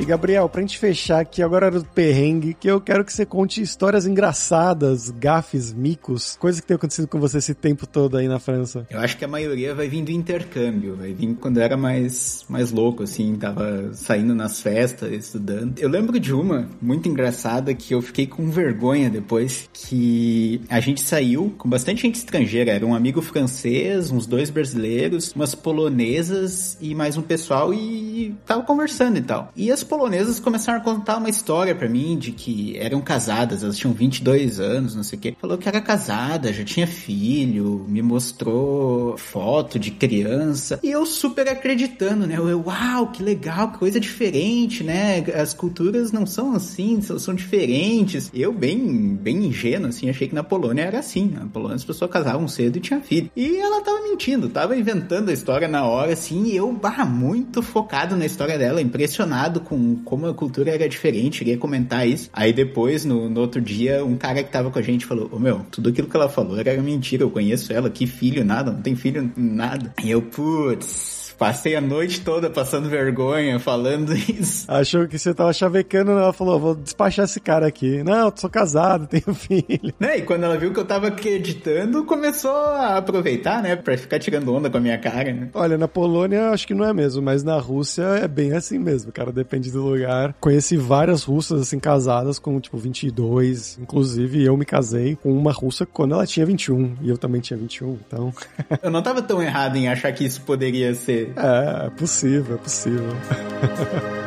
E 0.00 0.04
Gabriel, 0.06 0.48
pra 0.48 0.62
gente 0.62 0.78
fechar 0.78 1.20
aqui 1.20 1.42
agora 1.42 1.70
do 1.70 1.84
perrengue, 1.84 2.54
que 2.54 2.66
eu 2.66 2.80
quero 2.80 3.04
que 3.04 3.12
você 3.12 3.26
conte 3.26 3.60
histórias 3.60 4.06
engraçadas, 4.06 5.10
gafes, 5.10 5.74
micos, 5.74 6.38
coisas 6.40 6.58
que 6.58 6.66
tem 6.66 6.74
acontecido 6.74 7.06
com 7.06 7.20
você 7.20 7.36
esse 7.36 7.52
tempo 7.52 7.86
todo 7.86 8.16
aí 8.16 8.26
na 8.26 8.38
França. 8.38 8.86
Eu 8.88 8.98
acho 8.98 9.18
que 9.18 9.26
a 9.26 9.28
maioria 9.28 9.74
vai 9.74 9.88
vir 9.88 10.02
do 10.02 10.10
intercâmbio, 10.10 10.96
vai 10.96 11.12
vir 11.12 11.34
quando 11.34 11.58
eu 11.58 11.62
era 11.62 11.76
mais, 11.76 12.46
mais 12.48 12.72
louco, 12.72 13.02
assim, 13.02 13.34
tava 13.34 13.92
saindo 13.92 14.34
nas 14.34 14.62
festas, 14.62 15.12
estudando. 15.12 15.78
Eu 15.78 15.90
lembro 15.90 16.18
de 16.18 16.32
uma 16.32 16.66
muito 16.80 17.06
engraçada 17.06 17.74
que 17.74 17.94
eu 17.94 18.00
fiquei 18.00 18.26
com 18.26 18.50
vergonha 18.50 19.10
depois, 19.10 19.68
que 19.70 20.62
a 20.70 20.80
gente 20.80 21.02
saiu 21.02 21.54
com 21.58 21.68
bastante 21.68 22.00
gente 22.00 22.14
estrangeira, 22.14 22.72
era 22.72 22.86
um 22.86 22.94
amigo 22.94 23.20
francês, 23.20 24.10
uns 24.10 24.24
dois 24.24 24.48
brasileiros, 24.48 25.34
umas 25.34 25.54
polonesas 25.54 26.78
e 26.80 26.94
mais 26.94 27.18
um 27.18 27.22
pessoal 27.22 27.74
e 27.74 28.34
tava 28.46 28.62
conversando 28.62 29.18
e 29.18 29.22
tal. 29.22 29.52
E 29.54 29.70
as 29.70 29.89
polonesas 29.90 30.38
começaram 30.38 30.78
a 30.78 30.82
contar 30.82 31.16
uma 31.16 31.28
história 31.28 31.74
para 31.74 31.88
mim 31.88 32.16
de 32.16 32.30
que 32.30 32.78
eram 32.78 33.00
casadas, 33.00 33.64
elas 33.64 33.76
tinham 33.76 33.92
22 33.92 34.60
anos, 34.60 34.94
não 34.94 35.02
sei 35.02 35.18
o 35.18 35.20
que. 35.20 35.36
Falou 35.40 35.58
que 35.58 35.68
era 35.68 35.80
casada, 35.80 36.52
já 36.52 36.62
tinha 36.64 36.86
filho, 36.86 37.84
me 37.88 38.00
mostrou 38.00 39.18
foto 39.18 39.80
de 39.80 39.90
criança. 39.90 40.78
E 40.80 40.90
eu 40.92 41.04
super 41.04 41.48
acreditando, 41.48 42.24
né? 42.24 42.36
Eu, 42.38 42.62
uau, 42.64 43.08
que 43.08 43.20
legal, 43.20 43.72
que 43.72 43.78
coisa 43.78 43.98
diferente, 43.98 44.84
né? 44.84 45.24
As 45.34 45.52
culturas 45.52 46.12
não 46.12 46.24
são 46.24 46.54
assim, 46.54 47.00
são 47.00 47.34
diferentes. 47.34 48.30
Eu, 48.32 48.52
bem, 48.52 49.16
bem 49.16 49.46
ingênuo, 49.46 49.88
assim, 49.88 50.08
achei 50.08 50.28
que 50.28 50.34
na 50.36 50.44
Polônia 50.44 50.84
era 50.84 51.00
assim. 51.00 51.32
Na 51.34 51.46
Polônia 51.46 51.74
as 51.74 51.84
pessoas 51.84 52.12
casavam 52.12 52.46
cedo 52.46 52.76
e 52.76 52.80
tinham 52.80 53.02
filho. 53.02 53.28
E 53.34 53.56
ela 53.56 53.80
tava 53.80 54.02
mentindo, 54.02 54.48
tava 54.48 54.76
inventando 54.76 55.30
a 55.30 55.32
história 55.32 55.66
na 55.66 55.84
hora, 55.84 56.12
assim, 56.12 56.44
e 56.44 56.56
eu, 56.56 56.70
bah, 56.72 57.04
muito 57.04 57.60
focado 57.60 58.14
na 58.14 58.24
história 58.24 58.56
dela, 58.56 58.80
impressionado 58.80 59.60
com 59.60 59.79
como 60.04 60.26
a 60.26 60.34
cultura 60.34 60.70
era 60.70 60.88
diferente, 60.88 61.38
queria 61.38 61.58
comentar 61.58 62.06
isso. 62.06 62.30
Aí 62.32 62.52
depois, 62.52 63.04
no, 63.04 63.28
no 63.28 63.40
outro 63.40 63.60
dia, 63.60 64.04
um 64.04 64.16
cara 64.16 64.42
que 64.42 64.50
tava 64.50 64.70
com 64.70 64.78
a 64.78 64.82
gente 64.82 65.06
falou, 65.06 65.26
ô 65.26 65.36
oh, 65.36 65.38
meu, 65.38 65.60
tudo 65.70 65.88
aquilo 65.88 66.08
que 66.08 66.16
ela 66.16 66.28
falou 66.28 66.58
era 66.58 66.80
mentira, 66.80 67.22
eu 67.22 67.30
conheço 67.30 67.72
ela, 67.72 67.90
que 67.90 68.06
filho, 68.06 68.44
nada, 68.44 68.72
não 68.72 68.82
tem 68.82 68.94
filho, 68.94 69.30
nada. 69.36 69.92
E 70.02 70.10
eu, 70.10 70.22
putz, 70.22 71.19
Passei 71.40 71.74
a 71.74 71.80
noite 71.80 72.20
toda 72.20 72.50
passando 72.50 72.90
vergonha, 72.90 73.58
falando 73.58 74.12
isso. 74.28 74.70
Achou 74.70 75.08
que 75.08 75.18
você 75.18 75.32
tava 75.32 75.54
chavecando, 75.54 76.10
ela 76.10 76.34
falou, 76.34 76.60
vou 76.60 76.74
despachar 76.74 77.24
esse 77.24 77.40
cara 77.40 77.66
aqui. 77.66 78.02
Não, 78.02 78.26
eu 78.26 78.32
sou 78.36 78.50
casado, 78.50 79.06
tenho 79.08 79.34
filho. 79.34 79.94
Né? 79.98 80.18
E 80.18 80.22
quando 80.22 80.44
ela 80.44 80.58
viu 80.58 80.70
que 80.70 80.78
eu 80.78 80.84
tava 80.84 81.06
acreditando, 81.06 82.04
começou 82.04 82.54
a 82.54 82.98
aproveitar, 82.98 83.62
né? 83.62 83.74
Pra 83.74 83.96
ficar 83.96 84.18
tirando 84.18 84.54
onda 84.54 84.68
com 84.68 84.76
a 84.76 84.80
minha 84.80 84.98
cara, 84.98 85.32
né? 85.32 85.48
Olha, 85.54 85.78
na 85.78 85.88
Polônia 85.88 86.50
acho 86.50 86.66
que 86.66 86.74
não 86.74 86.84
é 86.84 86.92
mesmo, 86.92 87.22
mas 87.22 87.42
na 87.42 87.58
Rússia 87.58 88.02
é 88.02 88.28
bem 88.28 88.52
assim 88.52 88.78
mesmo, 88.78 89.10
cara. 89.10 89.32
Depende 89.32 89.70
do 89.70 89.82
lugar. 89.82 90.34
Conheci 90.38 90.76
várias 90.76 91.22
russas, 91.22 91.62
assim, 91.62 91.78
casadas 91.78 92.38
com, 92.38 92.60
tipo, 92.60 92.76
22. 92.76 93.78
Inclusive, 93.80 94.44
eu 94.44 94.58
me 94.58 94.66
casei 94.66 95.16
com 95.16 95.32
uma 95.32 95.52
russa 95.52 95.86
quando 95.86 96.12
ela 96.12 96.26
tinha 96.26 96.44
21. 96.44 96.98
E 97.00 97.08
eu 97.08 97.16
também 97.16 97.40
tinha 97.40 97.58
21, 97.58 97.98
então... 98.06 98.30
eu 98.82 98.90
não 98.90 99.02
tava 99.02 99.22
tão 99.22 99.42
errado 99.42 99.76
em 99.76 99.88
achar 99.88 100.12
que 100.12 100.26
isso 100.26 100.42
poderia 100.42 100.94
ser 100.94 101.29
é, 101.36 101.86
é 101.86 101.90
possível, 101.90 102.56
é 102.56 102.58
possível. 102.58 103.10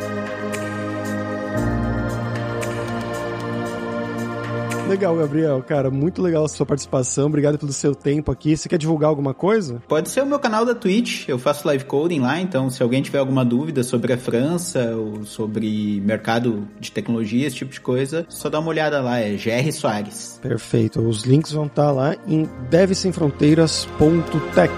Legal, 4.88 5.16
Gabriel. 5.16 5.63
Cara, 5.63 5.89
muito 5.89 6.22
legal 6.22 6.46
a 6.46 6.48
sua 6.48 6.68
participação. 6.68 7.26
Obrigado 7.28 7.58
pelo 7.58 7.74
seu 7.74 7.96
tempo 7.96 8.32
aqui. 8.32 8.56
Você 8.56 8.70
quer 8.70 8.78
divulgar 8.78 9.10
alguma 9.10 9.34
coisa? 9.34 9.82
Pode 9.88 10.10
ser 10.10 10.22
o 10.22 10.26
meu 10.26 10.38
canal 10.39 10.66
da 10.66 10.76
Twitch. 10.76 11.28
Eu 11.28 11.39
faço 11.39 11.66
live 11.68 11.86
coding 11.86 12.20
lá, 12.20 12.39
então 12.39 12.70
se 12.70 12.84
alguém 12.84 13.02
tiver 13.02 13.18
alguma 13.18 13.44
dúvida 13.46 13.82
sobre 13.82 14.13
a 14.13 14.18
França 14.18 14.96
ou 14.96 15.26
sobre 15.26 16.00
mercado 16.02 16.68
de 16.80 16.92
tecnologia, 16.92 17.48
esse 17.48 17.56
tipo 17.56 17.72
de 17.72 17.82
coisa, 17.82 18.28
só 18.30 18.48
dá 18.50 18.60
uma 18.60 18.70
olhada 18.70 19.02
lá. 19.02 19.20
É 19.20 19.32
GR 19.32 19.72
Soares. 19.72 20.38
Perfeito. 20.42 21.02
Os 21.02 21.24
links 21.24 21.52
vão 21.52 21.66
estar 21.66 21.92
lá 21.92 22.16
em 22.28 22.48
devsemfronteiras.tech. 22.70 24.74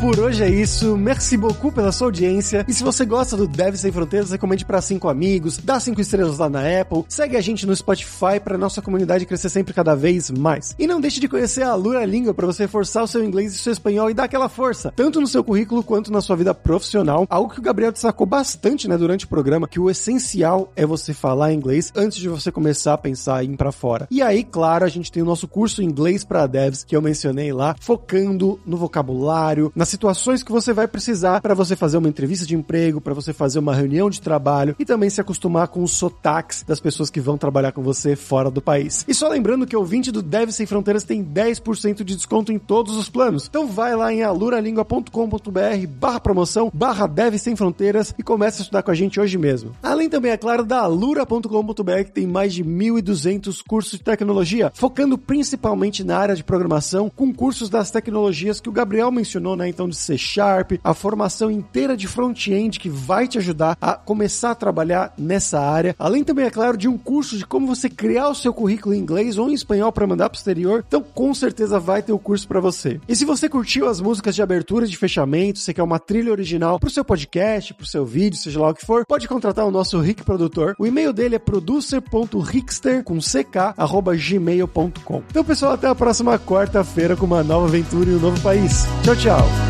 por 0.00 0.18
hoje 0.18 0.42
é 0.42 0.48
isso. 0.48 0.96
Merci 0.96 1.36
beaucoup 1.36 1.74
pela 1.74 1.92
sua 1.92 2.06
audiência. 2.06 2.64
E 2.66 2.72
se 2.72 2.82
você 2.82 3.04
gosta 3.04 3.36
do 3.36 3.46
Deve 3.46 3.76
Sem 3.76 3.92
Fronteiras, 3.92 4.30
recomende 4.30 4.64
para 4.64 4.80
cinco 4.80 5.10
amigos, 5.10 5.58
dá 5.58 5.78
cinco 5.78 6.00
estrelas 6.00 6.38
lá 6.38 6.48
na 6.48 6.60
Apple, 6.80 7.04
segue 7.06 7.36
a 7.36 7.40
gente 7.40 7.66
no 7.66 7.76
Spotify 7.76 8.40
para 8.42 8.56
nossa 8.56 8.80
comunidade 8.80 9.26
crescer 9.26 9.50
sempre 9.50 9.74
cada 9.74 9.94
vez 9.94 10.30
mais. 10.30 10.74
E 10.78 10.86
não 10.86 11.02
deixe 11.02 11.20
de 11.20 11.28
conhecer 11.28 11.64
a 11.64 11.74
Lura 11.74 12.02
Língua 12.06 12.32
para 12.32 12.46
você 12.46 12.66
forçar 12.66 13.04
o 13.04 13.06
seu 13.06 13.22
inglês 13.22 13.54
e 13.54 13.58
seu 13.58 13.74
espanhol 13.74 14.08
e 14.10 14.14
dar 14.14 14.24
aquela 14.24 14.48
força, 14.48 14.90
tanto 14.96 15.20
no 15.20 15.26
seu 15.26 15.44
currículo 15.44 15.82
quanto 15.82 16.10
na 16.10 16.22
sua 16.22 16.34
vida 16.34 16.54
profissional. 16.54 17.26
Algo 17.28 17.52
que 17.52 17.60
o 17.60 17.62
Gabriel 17.62 17.92
destacou 17.92 18.26
bastante, 18.26 18.88
né, 18.88 18.96
durante 18.96 19.26
o 19.26 19.28
programa, 19.28 19.68
que 19.68 19.78
o 19.78 19.90
essencial 19.90 20.72
é 20.74 20.86
você 20.86 21.12
falar 21.12 21.52
inglês 21.52 21.92
antes 21.94 22.16
de 22.16 22.28
você 22.28 22.50
começar 22.50 22.94
a 22.94 22.98
pensar 22.98 23.44
em 23.44 23.52
ir 23.52 23.56
para 23.58 23.70
fora. 23.70 24.08
E 24.10 24.22
aí, 24.22 24.44
claro, 24.44 24.86
a 24.86 24.88
gente 24.88 25.12
tem 25.12 25.22
o 25.22 25.26
nosso 25.26 25.46
curso 25.46 25.82
Inglês 25.82 26.24
para 26.24 26.46
Devs 26.46 26.84
que 26.84 26.96
eu 26.96 27.02
mencionei 27.02 27.52
lá, 27.52 27.76
focando 27.78 28.58
no 28.64 28.78
vocabulário 28.78 29.70
nas 29.76 29.89
situações 29.90 30.42
que 30.42 30.52
você 30.52 30.72
vai 30.72 30.86
precisar 30.86 31.40
para 31.40 31.54
você 31.54 31.74
fazer 31.74 31.98
uma 31.98 32.08
entrevista 32.08 32.46
de 32.46 32.54
emprego, 32.54 33.00
para 33.00 33.12
você 33.12 33.32
fazer 33.32 33.58
uma 33.58 33.74
reunião 33.74 34.08
de 34.08 34.20
trabalho 34.20 34.76
e 34.78 34.84
também 34.84 35.10
se 35.10 35.20
acostumar 35.20 35.68
com 35.68 35.82
os 35.82 35.92
sotaques 35.92 36.62
das 36.62 36.80
pessoas 36.80 37.10
que 37.10 37.20
vão 37.20 37.36
trabalhar 37.36 37.72
com 37.72 37.82
você 37.82 38.14
fora 38.14 38.50
do 38.50 38.62
país. 38.62 39.04
E 39.08 39.14
só 39.14 39.28
lembrando 39.28 39.66
que 39.66 39.76
o 39.76 39.80
ouvinte 39.80 40.12
do 40.12 40.22
Deve 40.22 40.52
Sem 40.52 40.66
Fronteiras 40.66 41.04
tem 41.04 41.24
10% 41.24 42.04
de 42.04 42.14
desconto 42.14 42.52
em 42.52 42.58
todos 42.58 42.96
os 42.96 43.08
planos. 43.08 43.46
Então 43.48 43.66
vai 43.66 43.96
lá 43.96 44.12
em 44.12 44.22
aluralingua.com.br 44.22 45.86
barra 45.98 46.20
promoção, 46.20 46.70
barra 46.72 47.06
Deve 47.06 47.38
Sem 47.38 47.56
Fronteiras 47.56 48.14
e 48.18 48.22
comece 48.22 48.60
a 48.60 48.62
estudar 48.62 48.82
com 48.82 48.90
a 48.90 48.94
gente 48.94 49.18
hoje 49.18 49.36
mesmo. 49.36 49.72
Além 49.82 50.08
também, 50.08 50.30
é 50.30 50.36
claro, 50.36 50.64
da 50.64 50.80
alura.com.br 50.80 52.04
que 52.04 52.12
tem 52.12 52.26
mais 52.26 52.54
de 52.54 52.64
1.200 52.64 53.62
cursos 53.66 53.98
de 53.98 54.04
tecnologia, 54.04 54.70
focando 54.74 55.18
principalmente 55.18 56.04
na 56.04 56.16
área 56.16 56.36
de 56.36 56.44
programação, 56.44 57.10
com 57.10 57.34
cursos 57.34 57.68
das 57.68 57.90
tecnologias 57.90 58.60
que 58.60 58.68
o 58.68 58.72
Gabriel 58.72 59.10
mencionou 59.10 59.40
mencionou, 59.40 59.56
né? 59.56 59.68
Então, 59.80 59.88
de 59.88 59.96
C 59.96 60.18
Sharp, 60.18 60.72
a 60.84 60.92
formação 60.92 61.50
inteira 61.50 61.96
de 61.96 62.06
front-end 62.06 62.78
que 62.78 62.90
vai 62.90 63.26
te 63.26 63.38
ajudar 63.38 63.78
a 63.80 63.94
começar 63.94 64.50
a 64.50 64.54
trabalhar 64.54 65.14
nessa 65.16 65.58
área. 65.58 65.96
Além 65.98 66.22
também, 66.22 66.44
é 66.44 66.50
claro, 66.50 66.76
de 66.76 66.86
um 66.86 66.98
curso 66.98 67.38
de 67.38 67.46
como 67.46 67.66
você 67.66 67.88
criar 67.88 68.28
o 68.28 68.34
seu 68.34 68.52
currículo 68.52 68.94
em 68.94 68.98
inglês 68.98 69.38
ou 69.38 69.48
em 69.48 69.54
espanhol 69.54 69.90
para 69.90 70.06
mandar 70.06 70.28
para 70.28 70.36
o 70.36 70.38
exterior. 70.38 70.84
Então, 70.86 71.02
com 71.02 71.32
certeza 71.32 71.80
vai 71.80 72.02
ter 72.02 72.12
o 72.12 72.18
curso 72.18 72.46
para 72.46 72.60
você. 72.60 73.00
E 73.08 73.16
se 73.16 73.24
você 73.24 73.48
curtiu 73.48 73.88
as 73.88 74.02
músicas 74.02 74.34
de 74.34 74.42
abertura 74.42 74.86
de 74.86 74.98
fechamento, 74.98 75.60
você 75.60 75.72
quer 75.72 75.82
uma 75.82 75.98
trilha 75.98 76.30
original 76.30 76.78
para 76.78 76.88
o 76.88 76.90
seu 76.90 77.02
podcast, 77.02 77.72
para 77.72 77.84
o 77.84 77.88
seu 77.88 78.04
vídeo, 78.04 78.38
seja 78.38 78.60
lá 78.60 78.68
o 78.68 78.74
que 78.74 78.84
for, 78.84 79.06
pode 79.06 79.26
contratar 79.26 79.66
o 79.66 79.70
nosso 79.70 79.98
Rick 79.98 80.24
Produtor. 80.24 80.74
O 80.78 80.86
e-mail 80.86 81.10
dele 81.10 81.36
é 81.36 81.38
producer.rickster 81.38 83.02
com 83.02 83.16
ck@gmail.com. 83.18 83.62
Então, 85.30 85.42
pessoal, 85.42 85.72
até 85.72 85.88
a 85.88 85.94
próxima 85.94 86.38
quarta-feira 86.38 87.16
com 87.16 87.24
uma 87.24 87.42
nova 87.42 87.64
aventura 87.64 88.10
em 88.10 88.16
um 88.16 88.20
novo 88.20 88.38
país. 88.42 88.84
Tchau. 89.02 89.16
Tchau. 89.16 89.69